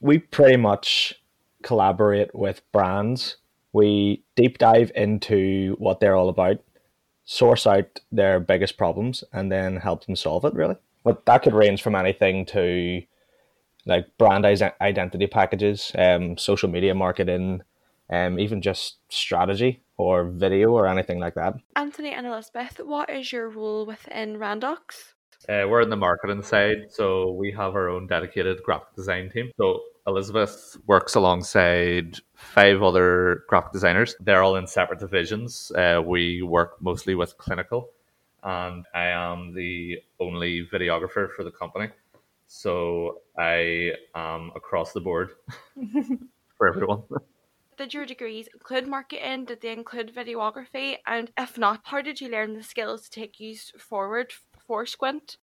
we 0.00 0.18
pretty 0.18 0.56
much 0.56 1.14
collaborate 1.62 2.34
with 2.34 2.62
brands. 2.72 3.36
We 3.72 4.22
deep 4.36 4.58
dive 4.58 4.90
into 4.94 5.76
what 5.78 6.00
they're 6.00 6.16
all 6.16 6.28
about, 6.28 6.58
source 7.30 7.66
out 7.66 8.00
their 8.10 8.40
biggest 8.40 8.78
problems, 8.78 9.22
and 9.34 9.52
then 9.52 9.76
help 9.76 10.06
them 10.06 10.16
solve 10.16 10.46
it, 10.46 10.54
really. 10.54 10.76
But 11.04 11.26
that 11.26 11.42
could 11.42 11.52
range 11.52 11.82
from 11.82 11.94
anything 11.94 12.46
to 12.46 13.02
like 13.84 14.06
brand 14.16 14.46
identity 14.46 15.26
packages, 15.26 15.92
um, 15.98 16.38
social 16.38 16.70
media 16.70 16.94
marketing, 16.94 17.62
um, 18.08 18.38
even 18.38 18.62
just 18.62 18.96
strategy 19.10 19.82
or 19.98 20.24
video 20.24 20.70
or 20.70 20.86
anything 20.86 21.18
like 21.18 21.34
that. 21.34 21.54
Anthony 21.76 22.12
and 22.12 22.26
Elizabeth, 22.26 22.80
what 22.82 23.10
is 23.10 23.30
your 23.30 23.50
role 23.50 23.84
within 23.84 24.38
Randox? 24.38 25.12
Uh, 25.50 25.68
we're 25.68 25.82
in 25.82 25.90
the 25.90 25.96
marketing 25.96 26.42
side, 26.42 26.86
so 26.90 27.32
we 27.32 27.52
have 27.52 27.74
our 27.74 27.90
own 27.90 28.06
dedicated 28.06 28.62
graphic 28.62 28.94
design 28.96 29.30
team. 29.30 29.50
So 29.58 29.80
Elizabeth 30.08 30.76
works 30.86 31.14
alongside 31.14 32.16
five 32.34 32.82
other 32.82 33.44
graphic 33.46 33.72
designers. 33.72 34.16
They're 34.20 34.42
all 34.42 34.56
in 34.56 34.66
separate 34.66 35.00
divisions. 35.00 35.70
Uh, 35.72 36.02
we 36.04 36.40
work 36.42 36.80
mostly 36.80 37.14
with 37.14 37.36
clinical, 37.36 37.90
and 38.42 38.86
I 38.94 39.08
am 39.08 39.54
the 39.54 39.98
only 40.18 40.66
videographer 40.66 41.30
for 41.36 41.44
the 41.44 41.50
company. 41.50 41.90
So 42.46 43.20
I 43.38 43.92
am 44.14 44.50
across 44.56 44.92
the 44.92 45.00
board 45.00 45.30
for 46.56 46.66
everyone. 46.66 47.02
Did 47.76 47.92
your 47.92 48.06
degrees 48.06 48.48
include 48.52 48.88
marketing? 48.88 49.44
Did 49.44 49.60
they 49.60 49.72
include 49.72 50.14
videography? 50.14 50.96
And 51.06 51.30
if 51.38 51.58
not, 51.58 51.80
how 51.84 52.00
did 52.00 52.20
you 52.20 52.28
learn 52.30 52.54
the 52.54 52.62
skills 52.62 53.02
to 53.02 53.10
take 53.10 53.38
you 53.38 53.56
forward 53.78 54.32
for 54.66 54.86
Squint? 54.86 55.36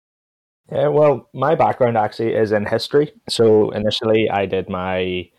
Yeah, 0.72 0.88
well, 0.88 1.29
my 1.34 1.53
background 1.55 1.98
actually 1.98 2.34
is 2.34 2.51
in 2.51 2.65
history. 2.65 3.13
So 3.29 3.69
initially, 3.72 4.29
I 4.29 4.45
did 4.45 4.67
my 4.67 5.29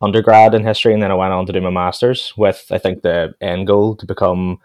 undergrad 0.00 0.54
in 0.54 0.64
history, 0.64 0.92
and 0.92 1.02
then 1.02 1.12
I 1.12 1.14
went 1.14 1.32
on 1.32 1.46
to 1.46 1.52
do 1.52 1.60
my 1.60 1.70
masters 1.70 2.32
with, 2.36 2.66
I 2.70 2.78
think, 2.78 3.02
the 3.02 3.34
end 3.40 3.68
goal 3.68 3.94
to 3.96 4.06
become 4.06 4.58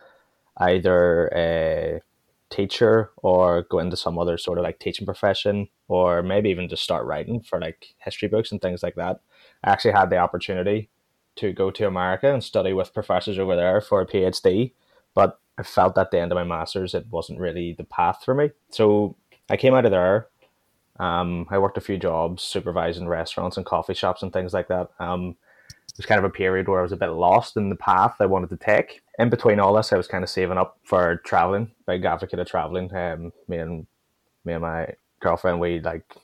either 0.57 1.27
a 1.35 2.01
teacher 2.49 3.11
or 3.17 3.63
go 3.69 3.77
into 3.77 3.95
some 3.95 4.17
other 4.17 4.37
sort 4.37 4.57
of 4.57 4.63
like 4.63 4.79
teaching 4.79 5.05
profession, 5.05 5.67
or 5.87 6.23
maybe 6.23 6.49
even 6.49 6.67
just 6.67 6.83
start 6.83 7.05
writing 7.05 7.41
for 7.41 7.61
like 7.61 7.93
history 7.99 8.27
books 8.27 8.51
and 8.51 8.61
things 8.61 8.81
like 8.81 8.95
that. 8.95 9.21
I 9.63 9.71
actually 9.71 9.91
had 9.91 10.09
the 10.09 10.17
opportunity 10.17 10.89
to 11.35 11.53
go 11.53 11.69
to 11.71 11.87
America 11.87 12.33
and 12.33 12.43
study 12.43 12.73
with 12.73 12.93
professors 12.93 13.37
over 13.37 13.55
there 13.55 13.79
for 13.79 14.01
a 14.01 14.07
PhD, 14.07 14.73
but 15.13 15.39
I 15.57 15.63
felt 15.63 15.97
at 15.97 16.09
the 16.09 16.19
end 16.19 16.31
of 16.31 16.35
my 16.35 16.43
masters 16.43 16.95
it 16.95 17.05
wasn't 17.11 17.39
really 17.39 17.73
the 17.73 17.83
path 17.83 18.23
for 18.25 18.33
me. 18.33 18.51
So 18.71 19.15
I 19.49 19.57
came 19.57 19.73
out 19.73 19.85
of 19.85 19.91
there. 19.91 20.27
Um, 20.99 21.47
I 21.49 21.57
worked 21.57 21.77
a 21.77 21.81
few 21.81 21.97
jobs 21.97 22.43
supervising 22.43 23.07
restaurants 23.07 23.57
and 23.57 23.65
coffee 23.65 23.93
shops 23.93 24.21
and 24.21 24.31
things 24.33 24.53
like 24.53 24.67
that. 24.67 24.89
Um, 24.99 25.35
it 25.87 25.97
was 25.97 26.05
kind 26.05 26.19
of 26.19 26.25
a 26.25 26.29
period 26.29 26.67
where 26.67 26.79
I 26.79 26.83
was 26.83 26.91
a 26.91 26.97
bit 26.97 27.09
lost 27.09 27.57
in 27.57 27.69
the 27.69 27.75
path 27.75 28.15
I 28.19 28.25
wanted 28.25 28.49
to 28.49 28.57
take. 28.57 29.01
In 29.17 29.29
between 29.29 29.59
all 29.59 29.73
this, 29.73 29.91
I 29.91 29.97
was 29.97 30.07
kind 30.07 30.23
of 30.23 30.29
saving 30.29 30.57
up 30.57 30.77
for 30.83 31.17
traveling, 31.25 31.71
big 31.87 32.05
advocate 32.05 32.39
of 32.39 32.47
traveling. 32.47 32.93
Um, 32.93 33.33
me 33.47 33.57
and 33.57 33.87
me 34.45 34.53
and 34.53 34.61
my 34.61 34.93
girlfriend, 35.19 35.59
we 35.59 35.79
like 35.79 36.15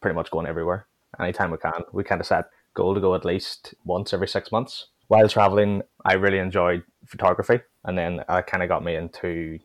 pretty 0.00 0.14
much 0.14 0.30
going 0.30 0.46
everywhere 0.46 0.86
anytime 1.18 1.50
we 1.50 1.58
can. 1.58 1.82
We 1.92 2.04
kind 2.04 2.20
of 2.20 2.26
set 2.26 2.46
goal 2.74 2.94
to 2.94 3.00
go 3.00 3.14
at 3.14 3.24
least 3.24 3.74
once 3.84 4.12
every 4.12 4.28
six 4.28 4.52
months. 4.52 4.88
While 5.08 5.28
traveling, 5.28 5.82
I 6.04 6.14
really 6.14 6.38
enjoyed 6.38 6.82
photography, 7.06 7.60
and 7.84 7.96
then 7.96 8.24
that 8.28 8.46
kind 8.46 8.62
of 8.62 8.68
got 8.68 8.84
me 8.84 8.96
into 8.96 9.58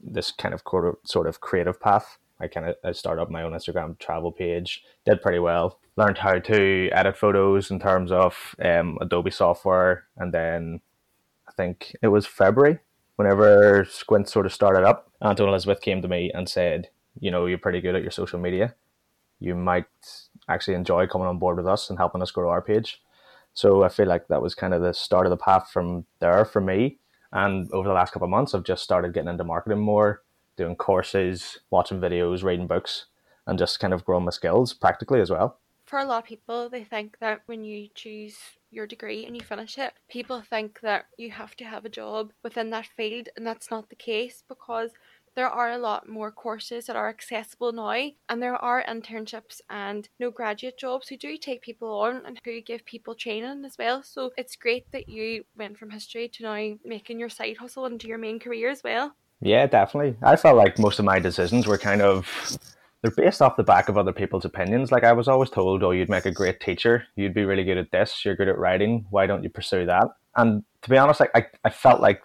this 0.00 0.30
kind 0.30 0.54
of 0.54 0.62
sort 1.04 1.26
of 1.26 1.40
creative 1.40 1.80
path. 1.80 2.18
I 2.40 2.48
kind 2.48 2.74
of 2.82 2.96
started 2.96 3.22
up 3.22 3.30
my 3.30 3.42
own 3.42 3.52
Instagram 3.52 3.98
travel 3.98 4.30
page, 4.30 4.84
did 5.04 5.22
pretty 5.22 5.38
well. 5.38 5.78
Learned 5.96 6.18
how 6.18 6.38
to 6.38 6.90
edit 6.92 7.16
photos 7.16 7.70
in 7.70 7.80
terms 7.80 8.12
of 8.12 8.54
um, 8.62 8.98
Adobe 9.00 9.30
software, 9.30 10.04
and 10.16 10.32
then 10.32 10.80
I 11.48 11.52
think 11.52 11.96
it 12.02 12.08
was 12.08 12.26
February 12.26 12.78
whenever 13.16 13.86
Squint 13.88 14.28
sort 14.28 14.44
of 14.46 14.52
started 14.52 14.84
up. 14.84 15.10
Anton 15.22 15.48
Elizabeth 15.48 15.80
came 15.80 16.02
to 16.02 16.08
me 16.08 16.30
and 16.34 16.48
said, 16.48 16.90
"You 17.18 17.30
know, 17.30 17.46
you're 17.46 17.56
pretty 17.56 17.80
good 17.80 17.94
at 17.94 18.02
your 18.02 18.10
social 18.10 18.38
media. 18.38 18.74
You 19.40 19.54
might 19.54 19.86
actually 20.48 20.74
enjoy 20.74 21.06
coming 21.06 21.26
on 21.26 21.38
board 21.38 21.56
with 21.56 21.66
us 21.66 21.88
and 21.88 21.98
helping 21.98 22.20
us 22.20 22.30
grow 22.30 22.50
our 22.50 22.62
page." 22.62 23.02
So 23.54 23.82
I 23.82 23.88
feel 23.88 24.06
like 24.06 24.28
that 24.28 24.42
was 24.42 24.54
kind 24.54 24.74
of 24.74 24.82
the 24.82 24.92
start 24.92 25.24
of 25.24 25.30
the 25.30 25.38
path 25.38 25.70
from 25.72 26.04
there 26.20 26.44
for 26.44 26.60
me. 26.60 26.98
And 27.32 27.70
over 27.72 27.88
the 27.88 27.94
last 27.94 28.12
couple 28.12 28.26
of 28.26 28.30
months, 28.30 28.54
I've 28.54 28.64
just 28.64 28.84
started 28.84 29.14
getting 29.14 29.30
into 29.30 29.44
marketing 29.44 29.80
more, 29.80 30.22
doing 30.56 30.76
courses, 30.76 31.58
watching 31.70 32.00
videos, 32.00 32.42
reading 32.42 32.66
books, 32.66 33.06
and 33.46 33.58
just 33.58 33.80
kind 33.80 33.94
of 33.94 34.04
growing 34.04 34.24
my 34.24 34.30
skills 34.30 34.72
practically 34.74 35.20
as 35.20 35.30
well. 35.30 35.58
For 35.84 36.00
a 36.00 36.04
lot 36.04 36.24
of 36.24 36.24
people, 36.24 36.68
they 36.68 36.82
think 36.82 37.18
that 37.20 37.42
when 37.46 37.62
you 37.62 37.88
choose 37.94 38.36
your 38.70 38.86
degree 38.88 39.24
and 39.24 39.36
you 39.36 39.42
finish 39.42 39.78
it, 39.78 39.92
people 40.08 40.42
think 40.42 40.80
that 40.80 41.06
you 41.16 41.30
have 41.30 41.54
to 41.56 41.64
have 41.64 41.84
a 41.84 41.88
job 41.88 42.32
within 42.42 42.70
that 42.70 42.88
field, 42.96 43.28
and 43.36 43.46
that's 43.46 43.70
not 43.70 43.88
the 43.88 43.94
case 43.94 44.42
because 44.48 44.90
there 45.36 45.48
are 45.48 45.70
a 45.70 45.78
lot 45.78 46.08
more 46.08 46.32
courses 46.32 46.86
that 46.86 46.96
are 46.96 47.10
accessible 47.10 47.70
now 47.70 48.10
and 48.28 48.42
there 48.42 48.56
are 48.56 48.82
internships 48.88 49.60
and 49.68 50.08
no 50.18 50.30
graduate 50.30 50.78
jobs 50.78 51.08
who 51.08 51.16
do 51.16 51.36
take 51.36 51.60
people 51.60 52.00
on 52.00 52.22
and 52.24 52.40
who 52.42 52.60
give 52.62 52.84
people 52.86 53.14
training 53.14 53.62
as 53.64 53.76
well 53.78 54.02
so 54.02 54.30
it's 54.38 54.56
great 54.56 54.90
that 54.92 55.10
you 55.10 55.44
went 55.54 55.78
from 55.78 55.90
history 55.90 56.26
to 56.26 56.42
now 56.42 56.78
making 56.84 57.20
your 57.20 57.28
side 57.28 57.58
hustle 57.58 57.84
into 57.84 58.08
your 58.08 58.18
main 58.18 58.40
career 58.40 58.70
as 58.70 58.82
well 58.82 59.14
yeah 59.40 59.66
definitely 59.66 60.16
i 60.22 60.36
felt 60.36 60.56
like 60.56 60.78
most 60.78 60.98
of 60.98 61.04
my 61.04 61.18
decisions 61.18 61.66
were 61.66 61.78
kind 61.78 62.02
of 62.02 62.58
they're 63.02 63.24
based 63.24 63.42
off 63.42 63.56
the 63.56 63.62
back 63.62 63.88
of 63.88 63.96
other 63.96 64.12
people's 64.12 64.44
opinions. 64.44 64.90
Like 64.90 65.04
I 65.04 65.12
was 65.12 65.28
always 65.28 65.50
told, 65.50 65.82
oh, 65.84 65.92
you'd 65.92 66.08
make 66.08 66.26
a 66.26 66.32
great 66.32 66.60
teacher. 66.60 67.04
You'd 67.14 67.34
be 67.34 67.44
really 67.44 67.62
good 67.62 67.78
at 67.78 67.92
this. 67.92 68.24
You're 68.24 68.34
good 68.34 68.48
at 68.48 68.58
writing. 68.58 69.06
Why 69.10 69.26
don't 69.26 69.44
you 69.44 69.48
pursue 69.48 69.86
that? 69.86 70.08
And 70.34 70.64
to 70.82 70.90
be 70.90 70.98
honest, 70.98 71.20
like 71.20 71.30
I, 71.34 71.46
I 71.64 71.70
felt 71.70 72.00
like 72.00 72.22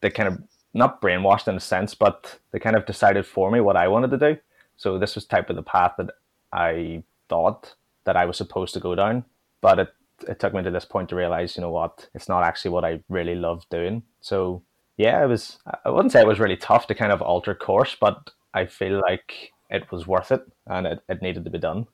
they 0.00 0.10
kind 0.10 0.28
of 0.28 0.42
not 0.72 1.02
brainwashed 1.02 1.48
in 1.48 1.56
a 1.56 1.60
sense, 1.60 1.94
but 1.94 2.38
they 2.52 2.58
kind 2.58 2.76
of 2.76 2.86
decided 2.86 3.26
for 3.26 3.50
me 3.50 3.60
what 3.60 3.76
I 3.76 3.88
wanted 3.88 4.10
to 4.12 4.18
do. 4.18 4.36
So 4.76 4.98
this 4.98 5.14
was 5.14 5.26
type 5.26 5.50
of 5.50 5.56
the 5.56 5.62
path 5.62 5.92
that 5.98 6.10
I 6.52 7.02
thought 7.28 7.74
that 8.04 8.16
I 8.16 8.24
was 8.24 8.36
supposed 8.36 8.72
to 8.74 8.80
go 8.80 8.94
down. 8.94 9.24
But 9.60 9.78
it, 9.80 9.88
it 10.28 10.40
took 10.40 10.54
me 10.54 10.62
to 10.62 10.70
this 10.70 10.84
point 10.84 11.10
to 11.10 11.16
realize, 11.16 11.56
you 11.56 11.60
know 11.60 11.70
what, 11.70 12.08
it's 12.14 12.28
not 12.28 12.44
actually 12.44 12.70
what 12.70 12.84
I 12.84 13.02
really 13.08 13.34
love 13.34 13.66
doing. 13.68 14.02
So 14.20 14.62
yeah, 15.00 15.24
it 15.24 15.28
was, 15.28 15.58
I 15.84 15.88
wouldn't 15.88 16.12
say 16.12 16.20
it 16.20 16.26
was 16.26 16.38
really 16.38 16.58
tough 16.58 16.86
to 16.88 16.94
kind 16.94 17.10
of 17.10 17.22
alter 17.22 17.54
course, 17.54 17.96
but 17.98 18.30
I 18.52 18.66
feel 18.66 19.00
like 19.00 19.50
it 19.70 19.90
was 19.90 20.06
worth 20.06 20.30
it 20.30 20.42
and 20.66 20.86
it, 20.86 21.00
it 21.08 21.22
needed 21.22 21.44
to 21.44 21.50
be 21.50 21.58
done. 21.58 21.86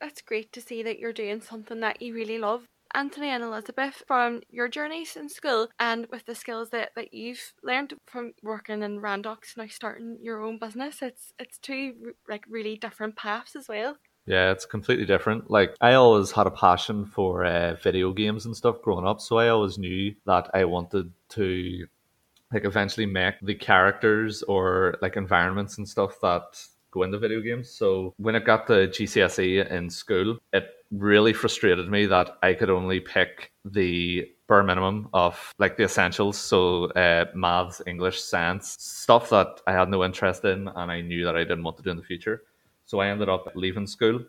That's 0.00 0.22
great 0.22 0.52
to 0.54 0.62
see 0.62 0.82
that 0.82 0.98
you're 0.98 1.12
doing 1.12 1.42
something 1.42 1.80
that 1.80 2.00
you 2.00 2.14
really 2.14 2.38
love. 2.38 2.64
Anthony 2.94 3.28
and 3.28 3.44
Elizabeth, 3.44 4.02
from 4.06 4.40
your 4.48 4.68
journeys 4.68 5.16
in 5.16 5.28
school 5.28 5.68
and 5.78 6.06
with 6.10 6.24
the 6.24 6.34
skills 6.34 6.70
that, 6.70 6.92
that 6.96 7.12
you've 7.12 7.52
learned 7.62 7.92
from 8.06 8.32
working 8.42 8.82
in 8.82 9.00
Randox 9.00 9.54
now 9.58 9.66
starting 9.66 10.16
your 10.22 10.42
own 10.42 10.58
business, 10.58 11.02
it's 11.02 11.34
it's 11.38 11.58
two 11.58 12.14
like 12.26 12.44
really 12.48 12.76
different 12.78 13.16
paths 13.16 13.54
as 13.54 13.68
well. 13.68 13.96
Yeah, 14.24 14.50
it's 14.50 14.64
completely 14.64 15.04
different. 15.04 15.50
Like 15.50 15.74
I 15.80 15.94
always 15.94 16.30
had 16.30 16.46
a 16.46 16.50
passion 16.50 17.04
for 17.04 17.44
uh, 17.44 17.74
video 17.82 18.12
games 18.12 18.46
and 18.46 18.56
stuff 18.56 18.80
growing 18.82 19.06
up, 19.06 19.20
so 19.20 19.36
I 19.36 19.48
always 19.48 19.76
knew 19.78 20.14
that 20.24 20.48
I 20.54 20.64
wanted 20.64 21.12
to 21.30 21.86
like 22.52 22.64
eventually 22.64 23.06
make 23.06 23.34
the 23.42 23.54
characters 23.54 24.42
or 24.44 24.96
like 25.02 25.16
environments 25.16 25.78
and 25.78 25.88
stuff 25.88 26.20
that 26.20 26.60
go 26.90 27.02
into 27.02 27.18
video 27.18 27.40
games. 27.40 27.70
So 27.70 28.14
when 28.18 28.36
I 28.36 28.38
got 28.38 28.66
the 28.66 28.88
GCSE 28.88 29.70
in 29.70 29.90
school, 29.90 30.38
it 30.52 30.68
really 30.90 31.32
frustrated 31.32 31.90
me 31.90 32.06
that 32.06 32.38
I 32.42 32.54
could 32.54 32.70
only 32.70 33.00
pick 33.00 33.52
the 33.64 34.28
bare 34.48 34.62
minimum 34.62 35.08
of 35.12 35.52
like 35.58 35.76
the 35.76 35.84
essentials. 35.84 36.38
So 36.38 36.86
uh, 36.92 37.26
maths, 37.34 37.82
English, 37.86 38.20
science, 38.22 38.76
stuff 38.78 39.30
that 39.30 39.60
I 39.66 39.72
had 39.72 39.88
no 39.88 40.04
interest 40.04 40.44
in 40.44 40.68
and 40.68 40.90
I 40.90 41.00
knew 41.00 41.24
that 41.24 41.36
I 41.36 41.44
didn't 41.44 41.64
want 41.64 41.76
to 41.78 41.82
do 41.82 41.90
in 41.90 41.96
the 41.96 42.02
future. 42.02 42.44
So 42.84 43.00
I 43.00 43.08
ended 43.08 43.28
up 43.28 43.50
leaving 43.54 43.86
school 43.86 44.20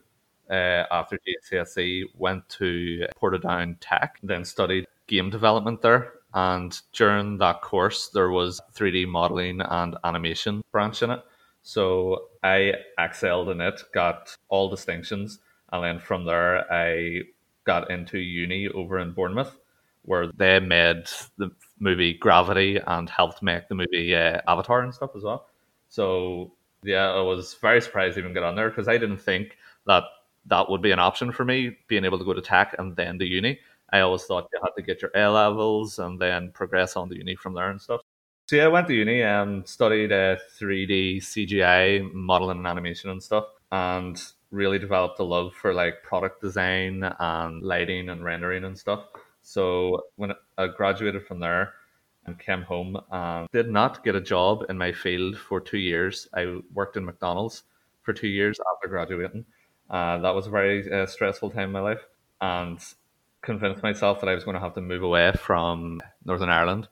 uh, 0.49 0.83
after 0.91 1.19
GCSE, 1.19 2.05
went 2.15 2.47
to 2.49 3.05
Portadown 3.21 3.77
Tech, 3.79 4.19
then 4.23 4.43
studied 4.43 4.87
game 5.07 5.29
development 5.29 5.81
there. 5.81 6.13
And 6.37 6.79
during 6.93 7.39
that 7.39 7.61
course, 7.61 8.09
there 8.09 8.29
was 8.29 8.61
3D 8.75 9.07
modeling 9.07 9.59
and 9.59 9.97
animation 10.03 10.61
branch 10.71 11.01
in 11.01 11.09
it. 11.09 11.23
So 11.63 12.27
I 12.43 12.73
excelled 12.99 13.49
in 13.49 13.59
it, 13.59 13.81
got 13.91 14.37
all 14.47 14.69
distinctions, 14.69 15.39
and 15.71 15.83
then 15.83 15.99
from 15.99 16.25
there 16.25 16.71
I 16.71 17.21
got 17.63 17.89
into 17.89 18.19
uni 18.19 18.67
over 18.67 18.99
in 18.99 19.13
Bournemouth, 19.13 19.57
where 20.03 20.27
they 20.27 20.59
made 20.59 21.05
the 21.39 21.49
movie 21.79 22.13
Gravity 22.13 22.79
and 22.85 23.09
helped 23.09 23.41
make 23.41 23.67
the 23.67 23.73
movie 23.73 24.15
uh, 24.15 24.39
Avatar 24.47 24.81
and 24.81 24.93
stuff 24.93 25.15
as 25.15 25.23
well. 25.23 25.47
So 25.89 26.53
yeah, 26.83 27.13
I 27.13 27.21
was 27.21 27.55
very 27.55 27.81
surprised 27.81 28.13
to 28.13 28.19
even 28.19 28.33
get 28.35 28.43
on 28.43 28.55
there 28.55 28.69
because 28.69 28.87
I 28.87 28.99
didn't 28.99 29.17
think 29.17 29.57
that 29.87 30.03
that 30.45 30.69
would 30.69 30.83
be 30.83 30.91
an 30.91 30.99
option 30.99 31.31
for 31.31 31.43
me, 31.43 31.77
being 31.87 32.05
able 32.05 32.19
to 32.19 32.25
go 32.25 32.33
to 32.33 32.41
tech 32.41 32.75
and 32.77 32.95
then 32.95 33.17
to 33.17 33.25
uni. 33.25 33.59
I 33.91 34.01
always 34.01 34.23
thought 34.23 34.49
you 34.53 34.59
had 34.61 34.71
to 34.75 34.81
get 34.81 35.01
your 35.01 35.11
A 35.15 35.27
levels 35.29 35.99
and 35.99 36.19
then 36.19 36.51
progress 36.51 36.95
on 36.95 37.09
to 37.09 37.15
uni 37.15 37.35
from 37.35 37.53
there 37.53 37.69
and 37.69 37.81
stuff. 37.81 38.01
So 38.47 38.55
yeah, 38.55 38.65
I 38.65 38.67
went 38.69 38.87
to 38.87 38.93
uni 38.93 39.21
and 39.21 39.67
studied 39.67 40.11
uh, 40.11 40.37
3D 40.59 41.17
CGI 41.17 42.11
modeling 42.13 42.59
and 42.59 42.67
animation 42.67 43.09
and 43.09 43.21
stuff, 43.21 43.45
and 43.71 44.21
really 44.51 44.79
developed 44.79 45.19
a 45.19 45.23
love 45.23 45.53
for 45.53 45.73
like 45.73 46.01
product 46.03 46.41
design 46.41 47.03
and 47.19 47.61
lighting 47.61 48.09
and 48.09 48.23
rendering 48.23 48.63
and 48.63 48.77
stuff. 48.77 49.03
So 49.41 50.03
when 50.15 50.31
I 50.57 50.67
graduated 50.67 51.25
from 51.25 51.39
there 51.39 51.73
and 52.25 52.39
came 52.39 52.61
home 52.61 52.97
and 53.11 53.47
did 53.51 53.69
not 53.69 54.03
get 54.03 54.15
a 54.15 54.21
job 54.21 54.65
in 54.69 54.77
my 54.77 54.91
field 54.91 55.37
for 55.37 55.59
two 55.59 55.77
years, 55.77 56.27
I 56.33 56.59
worked 56.73 56.97
in 56.97 57.05
McDonald's 57.05 57.63
for 58.01 58.13
two 58.13 58.27
years 58.27 58.59
after 58.73 58.87
graduating. 58.87 59.45
Uh, 59.89 60.17
that 60.19 60.35
was 60.35 60.47
a 60.47 60.49
very 60.49 60.89
uh, 60.91 61.05
stressful 61.05 61.49
time 61.49 61.65
in 61.65 61.71
my 61.71 61.79
life, 61.79 62.05
and 62.41 62.79
convinced 63.41 63.83
myself 63.83 64.19
that 64.21 64.29
I 64.29 64.35
was 64.35 64.43
going 64.43 64.55
to 64.55 64.61
have 64.61 64.73
to 64.75 64.81
move 64.81 65.03
away 65.03 65.31
from 65.33 66.01
Northern 66.25 66.49
Ireland 66.49 66.87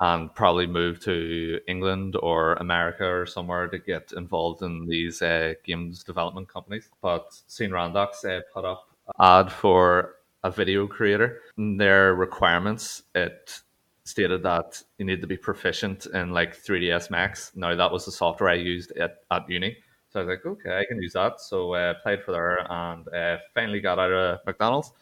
and 0.00 0.34
probably 0.34 0.66
move 0.66 1.00
to 1.00 1.60
England 1.68 2.16
or 2.20 2.54
America 2.54 3.04
or 3.04 3.26
somewhere 3.26 3.68
to 3.68 3.78
get 3.78 4.12
involved 4.16 4.62
in 4.62 4.86
these 4.86 5.22
uh, 5.22 5.54
games 5.64 6.02
development 6.02 6.48
companies. 6.48 6.88
But 7.00 7.26
seeing 7.46 7.70
Randox 7.70 8.24
uh, 8.24 8.42
put 8.52 8.64
up 8.64 8.88
ad 9.20 9.52
for 9.52 10.16
a 10.42 10.50
video 10.50 10.86
creator, 10.86 11.40
their 11.56 12.14
requirements 12.14 13.02
it 13.14 13.60
stated 14.04 14.42
that 14.42 14.82
you 14.98 15.06
need 15.06 15.20
to 15.22 15.26
be 15.26 15.36
proficient 15.36 16.06
in 16.06 16.30
like 16.30 16.54
3ds 16.54 17.10
Max. 17.10 17.52
Now 17.54 17.74
that 17.74 17.90
was 17.90 18.04
the 18.04 18.12
software 18.12 18.50
I 18.50 18.54
used 18.54 18.92
at, 18.98 19.18
at 19.30 19.48
uni. 19.48 19.76
So 20.10 20.20
I 20.20 20.24
was 20.24 20.28
like, 20.28 20.46
okay, 20.46 20.78
I 20.78 20.84
can 20.84 21.00
use 21.00 21.14
that. 21.14 21.40
So 21.40 21.72
I 21.72 21.88
uh, 21.88 21.90
applied 21.92 22.22
for 22.22 22.32
there 22.32 22.70
and 22.70 23.08
uh, 23.08 23.38
finally 23.54 23.80
got 23.80 23.98
out 23.98 24.12
of 24.12 24.40
McDonald's 24.46 24.92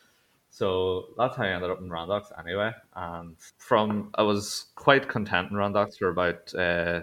so 0.52 1.06
that's 1.16 1.34
how 1.34 1.44
I 1.44 1.48
ended 1.48 1.70
up 1.70 1.80
in 1.80 1.88
Randox 1.88 2.24
anyway. 2.38 2.72
And 2.94 3.36
from 3.56 4.10
I 4.16 4.22
was 4.22 4.66
quite 4.74 5.08
content 5.08 5.50
in 5.50 5.56
Randox 5.56 5.96
for 5.96 6.10
about 6.10 6.54
uh, 6.54 7.00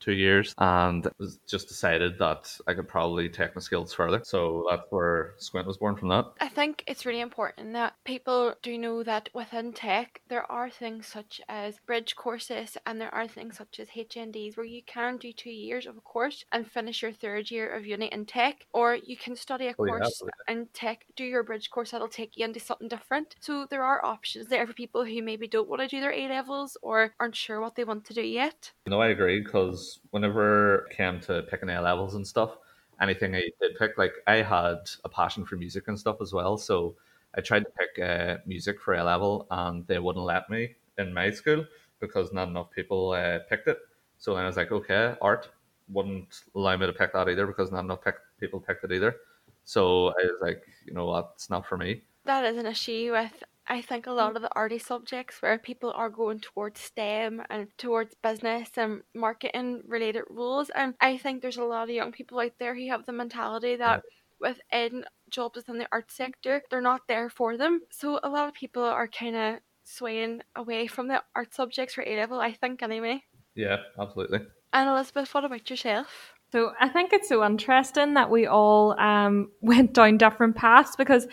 two 0.00 0.12
years 0.12 0.54
and 0.58 1.08
was 1.18 1.38
just 1.46 1.68
decided 1.68 2.18
that 2.18 2.56
I 2.66 2.74
could 2.74 2.88
probably 2.88 3.28
take 3.28 3.54
my 3.54 3.60
skills 3.60 3.92
further. 3.92 4.20
So 4.24 4.66
that's 4.70 4.90
where 4.90 5.34
Squint 5.38 5.66
was 5.66 5.78
born 5.78 5.96
from 5.96 6.08
that. 6.08 6.26
I 6.40 6.48
think 6.48 6.84
it's 6.86 7.06
really 7.06 7.20
important 7.20 7.72
that 7.72 7.94
people 8.04 8.54
do 8.62 8.78
know 8.78 9.02
that 9.02 9.28
within 9.34 9.72
tech 9.72 10.20
there 10.28 10.50
are 10.50 10.70
things 10.70 11.06
such 11.06 11.40
as 11.48 11.78
bridge 11.86 12.16
courses 12.16 12.76
and 12.86 13.00
there 13.00 13.14
are 13.14 13.28
things 13.28 13.58
such 13.58 13.80
as 13.80 13.88
HNDs 13.88 14.56
where 14.56 14.66
you 14.66 14.82
can 14.86 15.16
do 15.16 15.32
two 15.32 15.50
years 15.50 15.86
of 15.86 15.96
a 15.96 16.00
course 16.00 16.44
and 16.52 16.70
finish 16.70 17.02
your 17.02 17.12
third 17.12 17.50
year 17.50 17.74
of 17.74 17.86
uni 17.86 18.06
in 18.06 18.26
tech 18.26 18.66
or 18.72 18.94
you 18.94 19.16
can 19.16 19.36
study 19.36 19.66
a 19.66 19.74
course 19.74 20.22
oh, 20.22 20.28
yeah. 20.48 20.54
in 20.54 20.68
tech, 20.72 21.04
do 21.16 21.24
your 21.24 21.42
bridge 21.42 21.70
course 21.70 21.90
that'll 21.90 22.08
take 22.08 22.36
you 22.36 22.44
into 22.44 22.60
something 22.60 22.88
different. 22.88 23.34
So 23.40 23.66
there 23.68 23.84
are 23.84 24.04
options 24.04 24.48
there 24.48 24.66
for 24.66 24.72
people 24.72 25.04
who 25.04 25.22
maybe 25.22 25.48
don't 25.48 25.68
want 25.68 25.82
to 25.82 25.88
do 25.88 26.00
their 26.00 26.12
A 26.12 26.28
levels 26.28 26.76
or 26.82 27.14
aren't 27.20 27.36
sure 27.36 27.60
what 27.60 27.74
they 27.74 27.84
want 27.84 28.04
to 28.06 28.14
do 28.14 28.22
yet. 28.22 28.72
No, 28.86 29.00
I 29.00 29.08
agree 29.08 29.42
because 29.42 29.87
whenever 30.10 30.86
it 30.86 30.96
came 30.96 31.20
to 31.20 31.42
picking 31.42 31.70
A 31.70 31.80
levels 31.80 32.14
and 32.14 32.26
stuff, 32.26 32.56
anything 33.00 33.34
I 33.34 33.50
did 33.60 33.76
pick, 33.78 33.98
like 33.98 34.14
I 34.26 34.36
had 34.36 34.78
a 35.04 35.08
passion 35.08 35.44
for 35.44 35.56
music 35.56 35.88
and 35.88 35.98
stuff 35.98 36.16
as 36.20 36.32
well. 36.32 36.56
So 36.56 36.96
I 37.36 37.40
tried 37.40 37.64
to 37.64 37.70
pick 37.78 38.02
uh, 38.02 38.38
music 38.46 38.80
for 38.80 38.94
A 38.94 39.04
level, 39.04 39.46
and 39.50 39.86
they 39.86 39.98
wouldn't 39.98 40.24
let 40.24 40.48
me 40.50 40.76
in 40.98 41.12
my 41.14 41.30
school 41.30 41.64
because 42.00 42.32
not 42.32 42.48
enough 42.48 42.70
people 42.70 43.12
uh, 43.12 43.40
picked 43.50 43.68
it. 43.68 43.78
So 44.18 44.34
then 44.34 44.44
I 44.44 44.46
was 44.46 44.56
like, 44.56 44.72
okay, 44.72 45.14
art. 45.20 45.48
wouldn't 45.90 46.42
allow 46.54 46.76
me 46.76 46.86
to 46.86 46.92
pick 46.92 47.12
that 47.12 47.28
either 47.28 47.46
because 47.46 47.72
not 47.72 47.84
enough 47.84 48.02
pick, 48.02 48.16
people 48.40 48.60
picked 48.60 48.84
it 48.84 48.92
either. 48.92 49.16
So 49.64 50.08
I 50.08 50.24
was 50.24 50.40
like, 50.40 50.62
you 50.86 50.94
know 50.94 51.06
what, 51.06 51.32
it's 51.34 51.50
not 51.50 51.66
for 51.66 51.76
me. 51.76 52.02
That 52.24 52.44
is 52.44 52.56
an 52.56 52.66
issue 52.66 53.12
with 53.12 53.42
I 53.68 53.82
think 53.82 54.06
a 54.06 54.10
mm. 54.10 54.16
lot 54.16 54.36
of 54.36 54.42
the 54.42 54.54
arty 54.54 54.78
subjects 54.78 55.42
where 55.42 55.58
people 55.58 55.92
are 55.94 56.08
going 56.08 56.40
towards 56.40 56.80
STEM 56.80 57.42
and 57.50 57.68
towards 57.76 58.14
business 58.22 58.70
and 58.76 59.02
marketing 59.14 59.82
related 59.86 60.24
roles. 60.30 60.70
And 60.70 60.94
I 61.00 61.18
think 61.18 61.42
there's 61.42 61.58
a 61.58 61.64
lot 61.64 61.84
of 61.84 61.94
young 61.94 62.12
people 62.12 62.40
out 62.40 62.52
there 62.58 62.74
who 62.74 62.88
have 62.88 63.06
the 63.06 63.12
mentality 63.12 63.76
that 63.76 64.02
within 64.40 65.04
jobs 65.30 65.56
within 65.56 65.78
the 65.78 65.88
art 65.92 66.10
sector, 66.10 66.62
they're 66.70 66.80
not 66.80 67.02
there 67.08 67.28
for 67.28 67.56
them. 67.56 67.82
So 67.90 68.18
a 68.22 68.28
lot 68.28 68.48
of 68.48 68.54
people 68.54 68.82
are 68.82 69.08
kind 69.08 69.36
of 69.36 69.56
swaying 69.84 70.42
away 70.56 70.86
from 70.86 71.08
the 71.08 71.22
art 71.34 71.54
subjects 71.54 71.94
for 71.94 72.04
A 72.06 72.16
level, 72.16 72.40
I 72.40 72.52
think, 72.52 72.82
anyway. 72.82 73.24
Yeah, 73.54 73.78
absolutely. 73.98 74.40
And 74.72 74.88
Elizabeth, 74.88 75.32
what 75.34 75.44
about 75.44 75.68
yourself? 75.68 76.34
So 76.50 76.72
I 76.80 76.88
think 76.88 77.12
it's 77.12 77.28
so 77.28 77.44
interesting 77.44 78.14
that 78.14 78.30
we 78.30 78.46
all 78.46 78.98
um, 78.98 79.50
went 79.60 79.94
down 79.94 80.16
different 80.16 80.56
paths 80.56 80.96
because 80.96 81.26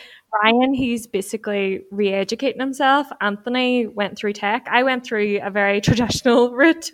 Ryan, 0.44 0.74
he's 0.74 1.08
basically 1.08 1.86
re-educating 1.92 2.60
himself. 2.60 3.08
Anthony 3.22 3.88
went 3.88 4.18
through 4.18 4.34
tech. 4.34 4.68
I 4.70 4.84
went 4.84 5.06
through 5.06 5.40
a 5.42 5.50
very 5.50 5.80
traditional 5.88 6.52
route. 6.52 6.92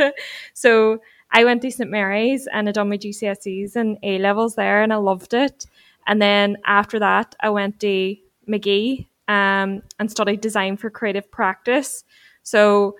so 0.54 1.00
I 1.32 1.44
went 1.44 1.62
to 1.64 1.72
St 1.72 1.90
Mary's 1.90 2.48
and 2.48 2.70
I 2.70 2.72
done 2.74 2.90
my 2.90 2.98
GCSEs 2.98 3.76
and 3.76 3.98
A 4.04 4.20
levels 4.20 4.56
there, 4.56 4.84
and 4.84 4.92
I 4.92 4.98
loved 4.98 5.34
it. 5.34 5.66
And 6.08 6.22
then 6.22 6.58
after 6.66 7.00
that, 7.00 7.36
I 7.40 7.50
went 7.50 7.80
to 7.80 8.16
Magee 8.48 9.08
um, 9.28 9.82
and 9.98 10.12
studied 10.12 10.42
design 10.42 10.78
for 10.78 10.90
creative 10.90 11.32
practice. 11.32 12.04
So 12.44 12.96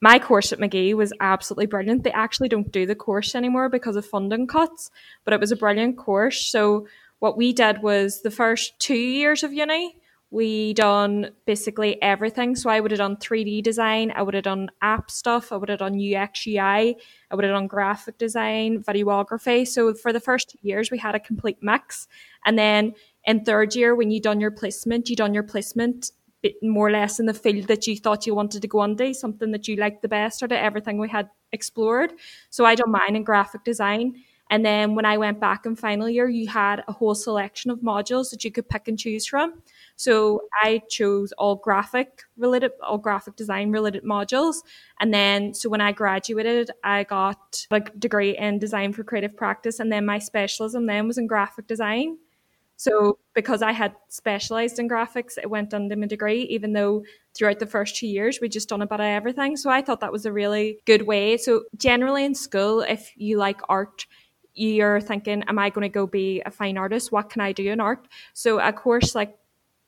my 0.00 0.18
course 0.18 0.52
at 0.52 0.60
Magee 0.60 0.94
was 0.94 1.12
absolutely 1.20 1.66
brilliant. 1.66 2.04
They 2.04 2.12
actually 2.12 2.48
don't 2.48 2.70
do 2.70 2.86
the 2.86 2.94
course 2.94 3.34
anymore 3.34 3.68
because 3.68 3.96
of 3.96 4.06
funding 4.06 4.46
cuts, 4.46 4.90
but 5.24 5.32
it 5.32 5.40
was 5.40 5.52
a 5.52 5.56
brilliant 5.56 5.96
course. 5.96 6.50
So 6.50 6.86
what 7.18 7.36
we 7.36 7.52
did 7.52 7.82
was 7.82 8.22
the 8.22 8.30
first 8.30 8.78
two 8.78 8.94
years 8.94 9.42
of 9.42 9.52
uni, 9.52 9.96
we 10.30 10.74
done 10.74 11.30
basically 11.46 12.00
everything. 12.02 12.56
So 12.56 12.68
I 12.68 12.80
would 12.80 12.90
have 12.90 12.98
done 12.98 13.16
3D 13.16 13.62
design, 13.62 14.12
I 14.14 14.22
would 14.22 14.34
have 14.34 14.44
done 14.44 14.70
app 14.82 15.10
stuff, 15.10 15.52
I 15.52 15.56
would 15.56 15.68
have 15.68 15.78
done 15.78 15.94
UX 15.94 16.46
UI, 16.46 16.58
I 16.58 17.34
would 17.34 17.44
have 17.44 17.54
done 17.54 17.68
graphic 17.68 18.18
design, 18.18 18.82
videography. 18.82 19.66
So 19.66 19.94
for 19.94 20.12
the 20.12 20.20
first 20.20 20.50
two 20.50 20.58
years, 20.62 20.90
we 20.90 20.98
had 20.98 21.14
a 21.14 21.20
complete 21.20 21.58
mix. 21.62 22.08
And 22.44 22.58
then 22.58 22.94
in 23.24 23.44
third 23.44 23.74
year, 23.74 23.94
when 23.94 24.10
you 24.10 24.20
done 24.20 24.40
your 24.40 24.50
placement, 24.50 25.08
you 25.08 25.16
done 25.16 25.32
your 25.32 25.42
placement 25.44 26.10
more 26.62 26.88
or 26.88 26.90
less 26.90 27.18
in 27.18 27.26
the 27.26 27.34
field 27.34 27.66
that 27.68 27.86
you 27.86 27.96
thought 27.96 28.26
you 28.26 28.34
wanted 28.34 28.62
to 28.62 28.68
go 28.68 28.82
into, 28.84 29.14
something 29.14 29.52
that 29.52 29.66
you 29.66 29.76
liked 29.76 30.02
the 30.02 30.08
best 30.08 30.42
out 30.42 30.52
of 30.52 30.58
everything 30.58 30.98
we 30.98 31.08
had 31.08 31.28
explored. 31.52 32.12
So 32.50 32.64
I 32.64 32.74
done 32.74 32.90
mine 32.90 33.16
in 33.16 33.24
graphic 33.24 33.64
design. 33.64 34.22
And 34.48 34.64
then 34.64 34.94
when 34.94 35.04
I 35.04 35.18
went 35.18 35.40
back 35.40 35.66
in 35.66 35.74
final 35.74 36.08
year, 36.08 36.28
you 36.28 36.46
had 36.46 36.84
a 36.86 36.92
whole 36.92 37.16
selection 37.16 37.68
of 37.70 37.80
modules 37.80 38.30
that 38.30 38.44
you 38.44 38.52
could 38.52 38.68
pick 38.68 38.86
and 38.86 38.96
choose 38.96 39.26
from. 39.26 39.60
So 39.96 40.42
I 40.62 40.82
chose 40.88 41.32
all 41.32 41.56
graphic 41.56 42.22
related, 42.36 42.70
all 42.80 42.98
graphic 42.98 43.34
design 43.34 43.72
related 43.72 44.04
modules. 44.04 44.58
And 45.00 45.12
then, 45.12 45.52
so 45.52 45.68
when 45.68 45.80
I 45.80 45.90
graduated, 45.90 46.70
I 46.84 47.02
got 47.04 47.66
a 47.72 47.80
degree 47.80 48.38
in 48.38 48.60
design 48.60 48.92
for 48.92 49.02
creative 49.02 49.36
practice. 49.36 49.80
And 49.80 49.90
then 49.90 50.06
my 50.06 50.20
specialism 50.20 50.86
then 50.86 51.08
was 51.08 51.18
in 51.18 51.26
graphic 51.26 51.66
design. 51.66 52.18
So 52.76 53.18
because 53.34 53.62
I 53.62 53.72
had 53.72 53.94
specialised 54.08 54.78
in 54.78 54.88
graphics, 54.88 55.38
it 55.38 55.50
went 55.50 55.72
under 55.72 55.96
my 55.96 56.06
degree, 56.06 56.42
even 56.42 56.72
though 56.72 57.04
throughout 57.34 57.58
the 57.58 57.66
first 57.66 57.96
two 57.96 58.06
years 58.06 58.38
we 58.40 58.48
just 58.48 58.68
done 58.68 58.82
a 58.82 58.86
bit 58.86 59.00
of 59.00 59.06
everything. 59.06 59.56
So 59.56 59.70
I 59.70 59.82
thought 59.82 60.00
that 60.00 60.12
was 60.12 60.26
a 60.26 60.32
really 60.32 60.78
good 60.84 61.02
way. 61.06 61.36
So 61.38 61.64
generally 61.76 62.24
in 62.24 62.34
school, 62.34 62.82
if 62.82 63.12
you 63.16 63.38
like 63.38 63.60
art, 63.68 64.06
you're 64.52 65.00
thinking, 65.00 65.42
am 65.48 65.58
I 65.58 65.70
going 65.70 65.82
to 65.82 65.88
go 65.88 66.06
be 66.06 66.42
a 66.44 66.50
fine 66.50 66.78
artist? 66.78 67.12
What 67.12 67.30
can 67.30 67.40
I 67.40 67.52
do 67.52 67.70
in 67.70 67.80
art? 67.80 68.08
So 68.34 68.58
a 68.60 68.72
course 68.72 69.14
like 69.14 69.36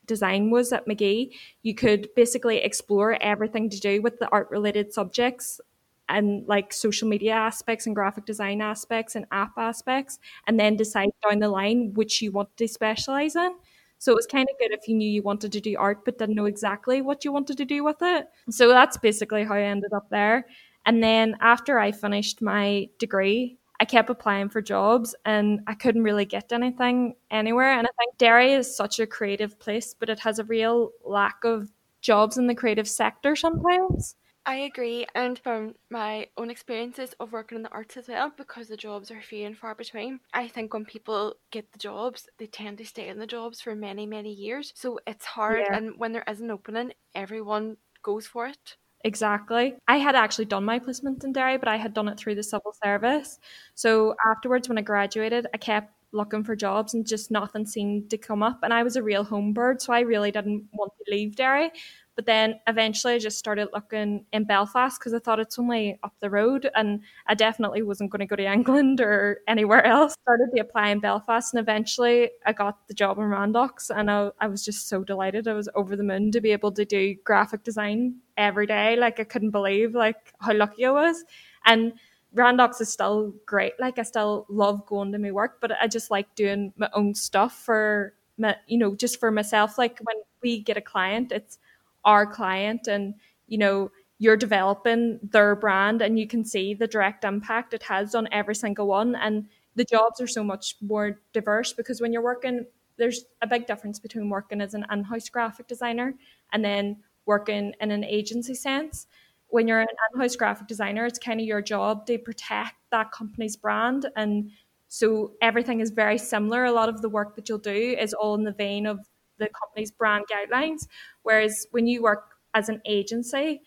design 0.05 0.49
was 0.49 0.73
at 0.73 0.87
Magee, 0.87 1.35
you 1.61 1.75
could 1.75 2.09
basically 2.15 2.57
explore 2.57 3.21
everything 3.21 3.69
to 3.69 3.79
do 3.79 4.01
with 4.01 4.19
the 4.19 4.27
art 4.29 4.49
related 4.49 4.91
subjects 4.91 5.61
and 6.09 6.45
like 6.47 6.73
social 6.73 7.07
media 7.07 7.33
aspects 7.33 7.85
and 7.85 7.95
graphic 7.95 8.25
design 8.25 8.61
aspects 8.61 9.15
and 9.15 9.25
app 9.31 9.53
aspects, 9.57 10.19
and 10.47 10.59
then 10.59 10.75
decide 10.75 11.09
down 11.27 11.39
the 11.39 11.49
line 11.49 11.93
which 11.93 12.21
you 12.21 12.31
want 12.31 12.55
to 12.57 12.67
specialize 12.67 13.35
in. 13.35 13.55
So 13.99 14.13
it 14.13 14.15
was 14.15 14.25
kind 14.25 14.47
of 14.49 14.57
good 14.59 14.71
if 14.71 14.87
you 14.87 14.95
knew 14.95 15.09
you 15.09 15.21
wanted 15.21 15.51
to 15.51 15.61
do 15.61 15.75
art 15.77 16.05
but 16.05 16.17
didn't 16.17 16.35
know 16.35 16.45
exactly 16.45 17.01
what 17.01 17.25
you 17.25 17.31
wanted 17.31 17.57
to 17.57 17.65
do 17.65 17.83
with 17.83 17.97
it. 18.01 18.27
So 18.49 18.69
that's 18.69 18.97
basically 18.97 19.43
how 19.43 19.55
I 19.55 19.63
ended 19.63 19.93
up 19.93 20.09
there. 20.09 20.45
And 20.85 21.03
then 21.03 21.35
after 21.41 21.79
I 21.79 21.91
finished 21.91 22.41
my 22.41 22.87
degree, 22.97 23.57
I 23.81 23.85
kept 23.85 24.09
applying 24.09 24.49
for 24.49 24.61
jobs 24.61 25.15
and 25.25 25.61
I 25.67 25.73
couldn't 25.73 26.03
really 26.03 26.25
get 26.25 26.51
anything 26.51 27.15
anywhere. 27.31 27.71
And 27.71 27.87
I 27.87 27.91
think 27.97 28.17
Derry 28.17 28.53
is 28.53 28.75
such 28.75 28.99
a 28.99 29.07
creative 29.07 29.59
place, 29.59 29.93
but 29.97 30.09
it 30.09 30.19
has 30.19 30.39
a 30.39 30.43
real 30.45 30.91
lack 31.03 31.43
of 31.43 31.69
jobs 32.01 32.37
in 32.37 32.47
the 32.47 32.55
creative 32.55 32.87
sector 32.87 33.35
sometimes. 33.35 34.15
I 34.49 34.55
agree, 34.55 35.05
and 35.13 35.37
from 35.37 35.75
my 35.91 36.27
own 36.35 36.49
experiences 36.49 37.13
of 37.19 37.31
working 37.31 37.57
in 37.57 37.61
the 37.61 37.69
arts 37.69 37.97
as 37.97 38.07
well, 38.07 38.31
because 38.35 38.67
the 38.67 38.75
jobs 38.75 39.11
are 39.11 39.21
few 39.21 39.45
and 39.45 39.55
far 39.55 39.75
between, 39.75 40.21
I 40.33 40.47
think 40.47 40.73
when 40.73 40.85
people 40.85 41.35
get 41.51 41.71
the 41.71 41.77
jobs, 41.77 42.27
they 42.39 42.47
tend 42.47 42.79
to 42.79 42.85
stay 42.85 43.09
in 43.09 43.19
the 43.19 43.27
jobs 43.27 43.61
for 43.61 43.75
many, 43.75 44.07
many 44.07 44.33
years. 44.33 44.73
So 44.75 44.99
it's 45.05 45.25
hard, 45.25 45.59
yeah. 45.69 45.77
and 45.77 45.99
when 45.99 46.13
there 46.13 46.23
is 46.27 46.41
an 46.41 46.49
opening, 46.49 46.93
everyone 47.13 47.77
goes 48.01 48.25
for 48.25 48.47
it. 48.47 48.77
Exactly. 49.05 49.75
I 49.87 49.97
had 49.97 50.15
actually 50.15 50.45
done 50.45 50.65
my 50.65 50.79
placement 50.79 51.23
in 51.23 51.31
Derry, 51.31 51.57
but 51.57 51.67
I 51.67 51.77
had 51.77 51.93
done 51.93 52.07
it 52.07 52.17
through 52.17 52.33
the 52.33 52.43
civil 52.43 52.73
service. 52.83 53.37
So 53.75 54.15
afterwards, 54.27 54.67
when 54.67 54.79
I 54.79 54.81
graduated, 54.81 55.45
I 55.53 55.57
kept 55.57 55.93
looking 56.11 56.43
for 56.43 56.55
jobs 56.55 56.95
and 56.95 57.05
just 57.05 57.29
nothing 57.29 57.67
seemed 57.67 58.09
to 58.09 58.17
come 58.17 58.41
up. 58.41 58.61
And 58.63 58.73
I 58.73 58.81
was 58.81 58.95
a 58.95 59.03
real 59.03 59.23
home 59.23 59.53
bird, 59.53 59.79
so 59.79 59.93
I 59.93 59.99
really 59.99 60.31
didn't 60.31 60.67
want 60.73 60.91
to 60.97 61.11
leave 61.15 61.35
Derry. 61.35 61.71
But 62.19 62.25
then 62.25 62.59
eventually 62.67 63.13
I 63.13 63.17
just 63.17 63.39
started 63.39 63.69
looking 63.71 64.25
in 64.33 64.43
Belfast 64.43 64.99
because 64.99 65.13
I 65.13 65.19
thought 65.19 65.39
it's 65.39 65.57
only 65.57 65.97
up 66.03 66.13
the 66.19 66.29
road 66.29 66.69
and 66.75 66.99
I 67.27 67.33
definitely 67.33 67.81
wasn't 67.81 68.09
going 68.09 68.19
to 68.19 68.25
go 68.25 68.35
to 68.35 68.43
England 68.43 68.99
or 68.99 69.39
anywhere 69.47 69.85
else. 69.85 70.17
Started 70.23 70.49
to 70.53 70.59
apply 70.59 70.89
in 70.89 70.99
Belfast 70.99 71.53
and 71.53 71.61
eventually 71.61 72.29
I 72.45 72.51
got 72.51 72.85
the 72.89 72.93
job 72.93 73.19
in 73.19 73.23
Randox 73.23 73.89
and 73.89 74.11
I, 74.11 74.31
I 74.41 74.47
was 74.47 74.65
just 74.65 74.89
so 74.89 75.01
delighted. 75.01 75.47
I 75.47 75.53
was 75.53 75.69
over 75.75 75.95
the 75.95 76.03
moon 76.03 76.29
to 76.33 76.41
be 76.41 76.51
able 76.51 76.73
to 76.73 76.83
do 76.83 77.15
graphic 77.23 77.63
design 77.63 78.15
every 78.35 78.67
day. 78.67 78.97
Like 78.97 79.21
I 79.21 79.23
couldn't 79.23 79.51
believe 79.51 79.95
like 79.95 80.33
how 80.41 80.53
lucky 80.53 80.87
I 80.87 80.91
was. 80.91 81.23
And 81.65 81.93
Randox 82.35 82.81
is 82.81 82.91
still 82.91 83.33
great. 83.45 83.79
Like 83.79 83.97
I 83.97 84.03
still 84.03 84.45
love 84.49 84.85
going 84.87 85.13
to 85.13 85.19
my 85.19 85.31
work, 85.31 85.61
but 85.61 85.71
I 85.81 85.87
just 85.87 86.11
like 86.11 86.35
doing 86.35 86.73
my 86.75 86.89
own 86.91 87.15
stuff 87.15 87.53
for 87.63 88.13
my, 88.37 88.57
you 88.67 88.77
know, 88.77 88.93
just 88.93 89.21
for 89.21 89.31
myself. 89.31 89.77
Like 89.77 89.99
when 89.99 90.17
we 90.43 90.59
get 90.59 90.75
a 90.75 90.81
client, 90.81 91.31
it's 91.31 91.59
our 92.05 92.25
client 92.25 92.87
and 92.87 93.13
you 93.47 93.57
know 93.57 93.91
you're 94.19 94.37
developing 94.37 95.19
their 95.23 95.55
brand 95.55 96.01
and 96.01 96.19
you 96.19 96.27
can 96.27 96.43
see 96.43 96.73
the 96.73 96.87
direct 96.87 97.23
impact 97.23 97.73
it 97.73 97.83
has 97.83 98.13
on 98.13 98.27
every 98.33 98.53
single 98.53 98.85
one. 98.85 99.15
And 99.15 99.47
the 99.75 99.85
jobs 99.85 100.19
are 100.19 100.27
so 100.27 100.43
much 100.43 100.75
more 100.81 101.21
diverse 101.31 101.71
because 101.73 102.01
when 102.01 102.11
you're 102.11 102.21
working 102.21 102.65
there's 102.97 103.23
a 103.41 103.47
big 103.47 103.65
difference 103.65 103.97
between 103.97 104.29
working 104.29 104.59
as 104.59 104.73
an 104.73 104.85
in-house 104.91 105.29
graphic 105.29 105.67
designer 105.67 106.13
and 106.51 106.65
then 106.65 106.97
working 107.25 107.73
in 107.79 107.91
an 107.91 108.03
agency 108.03 108.53
sense. 108.53 109.07
When 109.47 109.69
you're 109.69 109.79
an 109.79 109.87
in-house 110.13 110.35
graphic 110.35 110.67
designer 110.67 111.05
it's 111.05 111.17
kind 111.19 111.39
of 111.39 111.47
your 111.47 111.61
job 111.61 112.05
to 112.07 112.17
protect 112.17 112.75
that 112.91 113.13
company's 113.13 113.55
brand. 113.55 114.07
And 114.17 114.51
so 114.89 115.31
everything 115.41 115.79
is 115.79 115.91
very 115.91 116.17
similar. 116.17 116.65
A 116.65 116.73
lot 116.73 116.89
of 116.89 117.01
the 117.01 117.09
work 117.09 117.35
that 117.37 117.47
you'll 117.47 117.59
do 117.59 117.95
is 117.97 118.13
all 118.13 118.35
in 118.35 118.43
the 118.43 118.51
vein 118.51 118.85
of 118.85 118.99
the 119.39 119.49
company's 119.49 119.91
brand 119.91 120.25
guidelines. 120.31 120.87
Whereas 121.23 121.65
when 121.71 121.87
you 121.87 122.03
work 122.03 122.35
as 122.53 122.69
an 122.69 122.81
agency, 122.85 123.61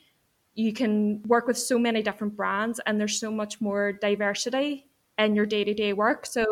you 0.54 0.72
can 0.72 1.22
work 1.22 1.46
with 1.46 1.58
so 1.58 1.78
many 1.78 2.02
different 2.02 2.36
brands 2.36 2.80
and 2.86 3.00
there's 3.00 3.18
so 3.18 3.30
much 3.30 3.60
more 3.60 3.92
diversity 3.92 4.86
in 5.18 5.34
your 5.34 5.46
day 5.46 5.64
to 5.64 5.74
day 5.74 5.92
work. 5.92 6.26
So 6.26 6.44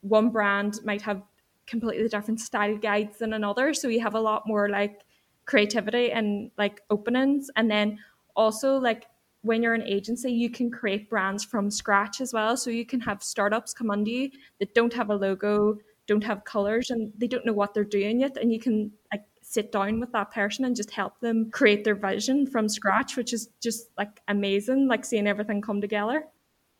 one 0.00 0.30
brand 0.30 0.80
might 0.84 1.02
have 1.02 1.22
completely 1.66 2.08
different 2.08 2.40
style 2.40 2.76
guides 2.76 3.18
than 3.18 3.32
another. 3.32 3.74
So 3.74 3.88
you 3.88 4.00
have 4.00 4.14
a 4.14 4.20
lot 4.20 4.46
more 4.46 4.68
like 4.68 5.00
creativity 5.46 6.10
and 6.12 6.50
like 6.58 6.82
openings. 6.90 7.50
And 7.56 7.70
then 7.70 7.98
also 8.36 8.76
like 8.76 9.06
when 9.42 9.62
you're 9.62 9.74
an 9.74 9.82
agency, 9.82 10.32
you 10.32 10.50
can 10.50 10.70
create 10.70 11.10
brands 11.10 11.44
from 11.44 11.70
scratch 11.70 12.20
as 12.20 12.32
well. 12.32 12.56
So 12.56 12.70
you 12.70 12.86
can 12.86 13.00
have 13.00 13.22
startups 13.22 13.74
come 13.74 13.90
under 13.90 14.10
you 14.10 14.30
that 14.58 14.74
don't 14.74 14.92
have 14.92 15.10
a 15.10 15.16
logo, 15.16 15.78
don't 16.06 16.24
have 16.24 16.44
colors 16.44 16.90
and 16.90 17.12
they 17.16 17.26
don't 17.26 17.46
know 17.46 17.52
what 17.52 17.74
they're 17.74 17.84
doing 17.84 18.20
yet 18.20 18.36
and 18.36 18.52
you 18.52 18.60
can 18.60 18.90
like 19.12 19.24
sit 19.42 19.70
down 19.72 20.00
with 20.00 20.10
that 20.12 20.30
person 20.32 20.64
and 20.64 20.74
just 20.74 20.90
help 20.90 21.20
them 21.20 21.50
create 21.50 21.84
their 21.84 21.94
vision 21.94 22.46
from 22.46 22.68
scratch 22.68 23.16
which 23.16 23.32
is 23.32 23.48
just 23.62 23.88
like 23.98 24.20
amazing 24.28 24.88
like 24.88 25.04
seeing 25.04 25.26
everything 25.26 25.60
come 25.60 25.80
together 25.80 26.24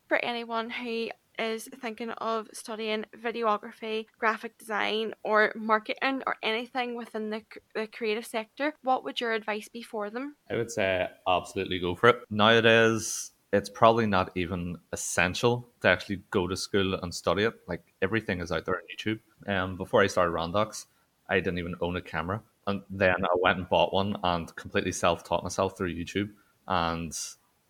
for 0.07 0.23
anyone 0.23 0.69
who 0.69 1.09
is 1.39 1.67
thinking 1.81 2.11
of 2.11 2.47
studying 2.53 3.05
videography, 3.17 4.05
graphic 4.17 4.57
design, 4.57 5.13
or 5.23 5.51
marketing, 5.55 6.21
or 6.25 6.35
anything 6.43 6.95
within 6.95 7.29
the, 7.29 7.41
the 7.73 7.87
creative 7.87 8.25
sector, 8.25 8.73
what 8.83 9.03
would 9.03 9.19
your 9.19 9.33
advice 9.33 9.67
be 9.67 9.81
for 9.81 10.09
them? 10.09 10.35
I 10.49 10.55
would 10.55 10.71
say 10.71 11.07
absolutely 11.27 11.79
go 11.79 11.95
for 11.95 12.09
it. 12.09 12.17
Nowadays, 12.29 13.31
it's 13.55 13.69
probably 13.69 14.05
not 14.05 14.31
even 14.35 14.77
essential 14.91 15.69
to 15.81 15.87
actually 15.87 16.21
go 16.29 16.47
to 16.47 16.57
school 16.57 16.95
and 16.95 17.13
study 17.13 17.43
it. 17.43 17.53
Like 17.67 17.83
everything 18.01 18.41
is 18.41 18.51
out 18.51 18.65
there 18.65 18.75
on 18.75 18.81
YouTube. 18.93 19.19
Um, 19.47 19.77
before 19.77 20.01
I 20.01 20.07
started 20.07 20.31
Randox, 20.31 20.85
I 21.29 21.35
didn't 21.35 21.59
even 21.59 21.75
own 21.81 21.95
a 21.95 22.01
camera, 22.01 22.41
and 22.67 22.81
then 22.89 23.23
I 23.23 23.35
went 23.41 23.57
and 23.57 23.69
bought 23.69 23.93
one 23.93 24.17
and 24.23 24.53
completely 24.55 24.91
self-taught 24.91 25.43
myself 25.43 25.77
through 25.77 25.95
YouTube. 25.95 26.29
And 26.67 27.13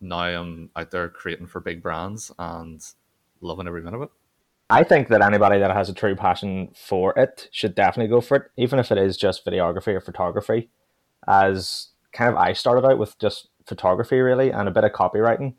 now 0.02 0.20
I'm 0.20 0.70
out 0.76 0.92
there 0.92 1.10
creating 1.10 1.48
for 1.48 1.60
big 1.60 1.82
brands 1.82 2.32
and 2.40 2.82
loving 3.42 3.68
every 3.68 3.82
minute 3.82 3.98
of 3.98 4.04
it. 4.04 4.10
I 4.70 4.84
think 4.84 5.10
that 5.10 5.22
anybody 5.22 5.60
that 5.60 5.72
has 5.72 5.90
a 5.90 5.94
true 5.94 6.16
passion 6.16 6.72
for 6.76 7.18
it 7.18 7.48
should 7.52 7.76
definitely 7.76 8.10
go 8.10 8.20
for 8.20 8.38
it, 8.38 8.44
even 8.58 8.80
if 8.80 8.92
it 8.92 8.98
is 8.98 9.16
just 9.16 9.46
videography 9.46 9.90
or 9.90 10.02
photography. 10.02 10.70
As 11.28 11.90
kind 12.12 12.32
of 12.32 12.38
I 12.38 12.54
started 12.54 12.88
out 12.88 12.98
with 12.98 13.18
just 13.20 13.50
photography 13.66 14.20
really 14.20 14.52
and 14.52 14.68
a 14.68 14.72
bit 14.72 14.84
of 14.84 14.92
copywriting. 14.92 15.54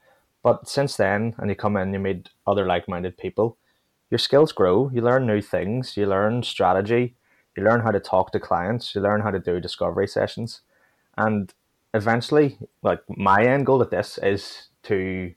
But 0.46 0.68
since 0.68 0.94
then, 0.96 1.34
and 1.38 1.50
you 1.50 1.56
come 1.56 1.76
in, 1.76 1.92
you 1.92 1.98
meet 1.98 2.28
other 2.46 2.66
like 2.66 2.86
minded 2.86 3.18
people, 3.18 3.56
your 4.12 4.18
skills 4.20 4.52
grow, 4.52 4.88
you 4.94 5.00
learn 5.00 5.26
new 5.26 5.40
things, 5.40 5.96
you 5.96 6.06
learn 6.06 6.44
strategy, 6.44 7.16
you 7.56 7.64
learn 7.64 7.80
how 7.80 7.90
to 7.90 7.98
talk 7.98 8.30
to 8.30 8.38
clients, 8.38 8.94
you 8.94 9.00
learn 9.00 9.22
how 9.22 9.32
to 9.32 9.40
do 9.40 9.58
discovery 9.58 10.06
sessions. 10.06 10.60
And 11.16 11.52
eventually, 11.94 12.58
like 12.80 13.00
my 13.08 13.44
end 13.44 13.66
goal 13.66 13.80
with 13.80 13.90
this 13.90 14.20
is 14.22 14.68
to 14.84 15.34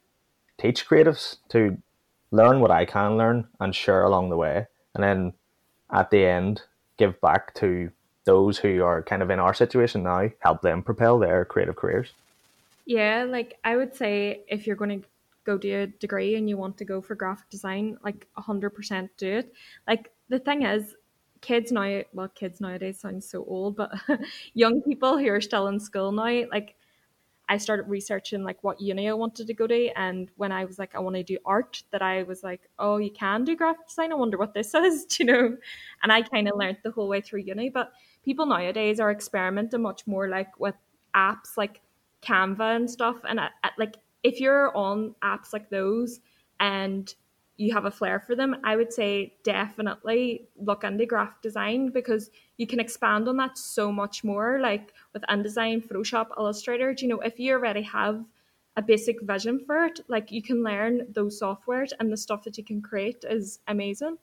teach 0.59 0.87
creatives 0.87 1.37
to 1.49 1.79
learn 2.29 2.59
what 2.59 2.69
I 2.69 2.85
can 2.85 3.17
learn 3.17 3.47
and 3.59 3.73
share 3.73 4.03
along 4.03 4.29
the 4.29 4.37
way. 4.37 4.67
And 4.93 5.03
then 5.03 5.33
at 5.91 6.11
the 6.11 6.23
end, 6.23 6.61
give 6.97 7.19
back 7.19 7.55
to 7.55 7.89
those 8.25 8.59
who 8.59 8.83
are 8.83 9.01
kind 9.01 9.23
of 9.23 9.31
in 9.31 9.39
our 9.39 9.55
situation 9.55 10.03
now, 10.03 10.29
help 10.41 10.61
them 10.61 10.83
propel 10.83 11.17
their 11.17 11.45
creative 11.45 11.77
careers. 11.77 12.13
Yeah, 12.89 13.25
like 13.29 13.59
I 13.63 13.75
would 13.77 13.93
say 13.95 14.45
if 14.47 14.65
you're 14.65 14.75
going 14.75 15.01
to 15.03 15.07
go 15.45 15.57
do 15.59 15.81
a 15.81 15.87
degree 15.87 16.35
and 16.35 16.49
you 16.49 16.57
want 16.57 16.77
to 16.79 16.85
go 16.85 17.01
for 17.01 17.13
graphic 17.15 17.47
design, 17.51 17.99
like 18.03 18.27
100% 18.33 19.11
do 19.17 19.27
it. 19.37 19.53
Like 19.87 20.11
the 20.29 20.39
thing 20.39 20.63
is, 20.63 20.95
kids 21.41 21.71
now, 21.71 22.01
well, 22.13 22.29
kids 22.29 22.59
nowadays 22.59 22.99
sounds 22.99 23.29
so 23.29 23.45
old, 23.45 23.75
but 23.75 23.91
young 24.55 24.81
people 24.81 25.19
who 25.19 25.27
are 25.29 25.39
still 25.41 25.67
in 25.67 25.79
school 25.79 26.11
now, 26.11 26.45
like 26.51 26.75
I 27.49 27.57
started 27.57 27.89
researching 27.89 28.43
like 28.43 28.63
what 28.63 28.81
uni 28.81 29.09
I 29.09 29.13
wanted 29.13 29.47
to 29.47 29.53
go 29.55 29.67
to, 29.67 29.89
and 29.97 30.31
when 30.37 30.51
I 30.51 30.65
was 30.65 30.79
like, 30.79 30.95
I 30.95 30.99
want 30.99 31.17
to 31.17 31.23
do 31.23 31.37
art, 31.45 31.83
that 31.91 32.01
I 32.03 32.23
was 32.23 32.43
like, 32.43 32.69
oh, 32.79 32.97
you 32.97 33.11
can 33.11 33.45
do 33.45 33.55
graphic 33.55 33.87
design. 33.87 34.11
I 34.13 34.15
wonder 34.15 34.37
what 34.37 34.53
this 34.55 34.73
is, 34.75 35.07
you 35.19 35.25
know? 35.25 35.57
And 36.03 36.11
I 36.13 36.23
kind 36.23 36.49
of 36.49 36.57
learned 36.57 36.79
the 36.83 36.91
whole 36.91 37.09
way 37.09 37.21
through 37.21 37.41
uni. 37.41 37.69
But 37.69 37.93
people 38.25 38.45
nowadays 38.47 38.99
are 38.99 39.11
experimenting 39.11 39.81
much 39.83 40.07
more 40.07 40.29
like 40.29 40.59
with 40.59 40.75
apps 41.15 41.57
like 41.57 41.81
Canva 42.21 42.75
and 42.75 42.89
stuff, 42.89 43.17
and 43.27 43.39
like 43.77 43.97
if 44.23 44.39
you're 44.39 44.75
on 44.75 45.15
apps 45.23 45.53
like 45.53 45.69
those 45.69 46.19
and 46.59 47.13
you 47.57 47.73
have 47.73 47.85
a 47.85 47.91
flair 47.91 48.19
for 48.19 48.35
them, 48.35 48.55
I 48.63 48.75
would 48.75 48.93
say 48.93 49.35
definitely 49.43 50.47
look 50.57 50.83
into 50.83 51.05
graphic 51.05 51.41
design 51.41 51.89
because 51.89 52.29
you 52.57 52.65
can 52.65 52.79
expand 52.79 53.27
on 53.27 53.37
that 53.37 53.57
so 53.57 53.91
much 53.91 54.23
more. 54.23 54.59
Like 54.61 54.93
with 55.13 55.23
InDesign, 55.23 55.85
Photoshop, 55.85 56.27
Illustrator, 56.37 56.95
you 56.97 57.09
know, 57.09 57.19
if 57.19 57.37
you 57.37 57.53
already 57.53 57.81
have 57.81 58.23
a 58.77 58.81
basic 58.81 59.21
vision 59.21 59.59
for 59.65 59.85
it, 59.85 59.99
like 60.07 60.31
you 60.31 60.41
can 60.41 60.63
learn 60.63 61.07
those 61.13 61.41
softwares 61.41 61.91
and 61.99 62.11
the 62.11 62.17
stuff 62.17 62.43
that 62.43 62.57
you 62.57 62.63
can 62.63 62.81
create 62.81 63.25
is 63.29 63.59
amazing 63.67 64.17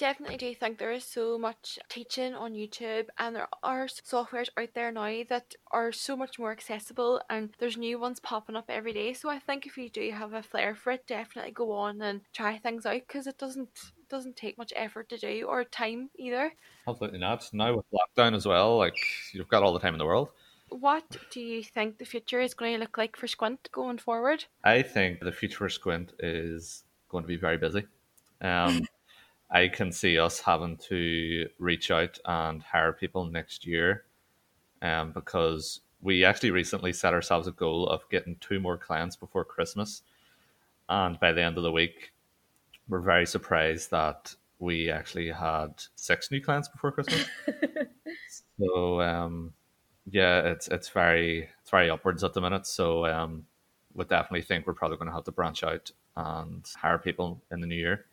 definitely 0.00 0.38
do 0.38 0.54
think 0.54 0.78
there 0.78 0.92
is 0.92 1.04
so 1.04 1.38
much 1.38 1.78
teaching 1.90 2.34
on 2.34 2.54
YouTube 2.54 3.08
and 3.18 3.36
there 3.36 3.48
are 3.62 3.86
softwares 3.86 4.48
out 4.58 4.70
there 4.74 4.90
now 4.90 5.22
that 5.28 5.54
are 5.70 5.92
so 5.92 6.16
much 6.16 6.38
more 6.38 6.50
accessible 6.50 7.20
and 7.28 7.50
there's 7.58 7.76
new 7.76 7.98
ones 7.98 8.18
popping 8.18 8.56
up 8.56 8.64
every 8.70 8.94
day. 8.94 9.12
So 9.12 9.28
I 9.28 9.38
think 9.38 9.66
if 9.66 9.76
you 9.76 9.90
do 9.90 10.10
have 10.10 10.32
a 10.32 10.42
flair 10.42 10.74
for 10.74 10.92
it, 10.92 11.06
definitely 11.06 11.52
go 11.52 11.72
on 11.72 12.00
and 12.00 12.22
try 12.32 12.56
things 12.56 12.86
out 12.86 13.02
because 13.06 13.26
it 13.26 13.36
doesn't 13.36 13.68
doesn't 14.08 14.36
take 14.36 14.56
much 14.56 14.72
effort 14.74 15.10
to 15.10 15.18
do 15.18 15.46
or 15.46 15.62
time 15.64 16.08
either. 16.16 16.54
Absolutely 16.88 17.18
not. 17.18 17.48
Now 17.52 17.76
with 17.76 17.84
lockdown 17.92 18.34
as 18.34 18.46
well, 18.46 18.78
like 18.78 18.96
you've 19.34 19.48
got 19.48 19.62
all 19.62 19.74
the 19.74 19.80
time 19.80 19.94
in 19.94 19.98
the 19.98 20.06
world. 20.06 20.30
What 20.70 21.04
do 21.30 21.40
you 21.40 21.62
think 21.62 21.98
the 21.98 22.06
future 22.06 22.40
is 22.40 22.54
going 22.54 22.72
to 22.72 22.80
look 22.80 22.96
like 22.96 23.16
for 23.16 23.26
Squint 23.26 23.68
going 23.70 23.98
forward? 23.98 24.46
I 24.64 24.80
think 24.80 25.20
the 25.20 25.32
future 25.32 25.58
for 25.58 25.68
Squint 25.68 26.14
is 26.20 26.84
going 27.10 27.22
to 27.22 27.28
be 27.28 27.36
very 27.36 27.58
busy. 27.58 27.86
Um, 28.40 28.86
I 29.50 29.68
can 29.68 29.90
see 29.92 30.18
us 30.18 30.40
having 30.40 30.76
to 30.88 31.48
reach 31.58 31.90
out 31.90 32.18
and 32.24 32.62
hire 32.62 32.92
people 32.92 33.24
next 33.24 33.66
year, 33.66 34.04
um, 34.82 35.12
because 35.12 35.80
we 36.00 36.24
actually 36.24 36.52
recently 36.52 36.92
set 36.92 37.14
ourselves 37.14 37.48
a 37.48 37.52
goal 37.52 37.88
of 37.88 38.08
getting 38.10 38.36
two 38.40 38.60
more 38.60 38.78
clients 38.78 39.16
before 39.16 39.44
Christmas, 39.44 40.02
and 40.88 41.18
by 41.20 41.32
the 41.32 41.42
end 41.42 41.56
of 41.56 41.64
the 41.64 41.72
week, 41.72 42.12
we're 42.88 43.00
very 43.00 43.26
surprised 43.26 43.90
that 43.90 44.34
we 44.58 44.90
actually 44.90 45.30
had 45.30 45.82
six 45.96 46.30
new 46.30 46.40
clients 46.40 46.68
before 46.68 46.92
Christmas. 46.92 47.24
so 48.60 49.00
um, 49.00 49.52
yeah, 50.10 50.40
it's 50.40 50.68
it's 50.68 50.88
very 50.88 51.48
it's 51.60 51.70
very 51.70 51.90
upwards 51.90 52.22
at 52.22 52.34
the 52.34 52.40
minute. 52.40 52.66
So 52.66 53.06
um, 53.06 53.46
we 53.94 54.04
definitely 54.04 54.42
think 54.42 54.66
we're 54.66 54.74
probably 54.74 54.98
going 54.98 55.08
to 55.08 55.14
have 55.14 55.24
to 55.24 55.32
branch 55.32 55.64
out 55.64 55.90
and 56.16 56.64
hire 56.76 56.98
people 56.98 57.42
in 57.50 57.60
the 57.60 57.66
new 57.66 57.76
year. 57.76 58.06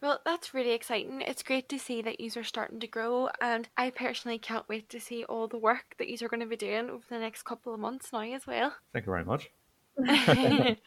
Well, 0.00 0.20
that's 0.24 0.54
really 0.54 0.72
exciting. 0.72 1.22
It's 1.22 1.42
great 1.42 1.68
to 1.70 1.78
see 1.78 2.02
that 2.02 2.20
you 2.20 2.30
are 2.36 2.44
starting 2.44 2.78
to 2.80 2.86
grow, 2.86 3.30
and 3.40 3.68
I 3.76 3.90
personally 3.90 4.38
can't 4.38 4.68
wait 4.68 4.88
to 4.90 5.00
see 5.00 5.24
all 5.24 5.48
the 5.48 5.58
work 5.58 5.96
that 5.98 6.08
you 6.08 6.16
are 6.24 6.28
going 6.28 6.40
to 6.40 6.46
be 6.46 6.56
doing 6.56 6.88
over 6.88 7.04
the 7.08 7.18
next 7.18 7.42
couple 7.42 7.74
of 7.74 7.80
months 7.80 8.12
now 8.12 8.22
as 8.22 8.46
well. 8.46 8.74
Thank 8.92 9.06
you 9.06 9.12
very 9.12 9.24
much. 9.24 9.50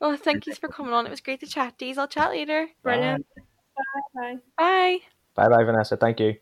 well, 0.00 0.16
thank 0.16 0.46
you 0.46 0.54
for 0.54 0.68
coming 0.68 0.92
on. 0.92 1.06
It 1.06 1.10
was 1.10 1.20
great 1.20 1.40
to 1.40 1.46
chat 1.46 1.78
to 1.78 1.86
you. 1.86 1.94
I'll 1.96 2.08
chat 2.08 2.30
later. 2.30 2.68
Brilliant. 2.82 3.24
Bye. 4.14 4.36
Bye. 4.58 4.98
Bye 5.34 5.48
bye, 5.48 5.64
Vanessa. 5.64 5.96
Thank 5.96 6.18
you. 6.18 6.36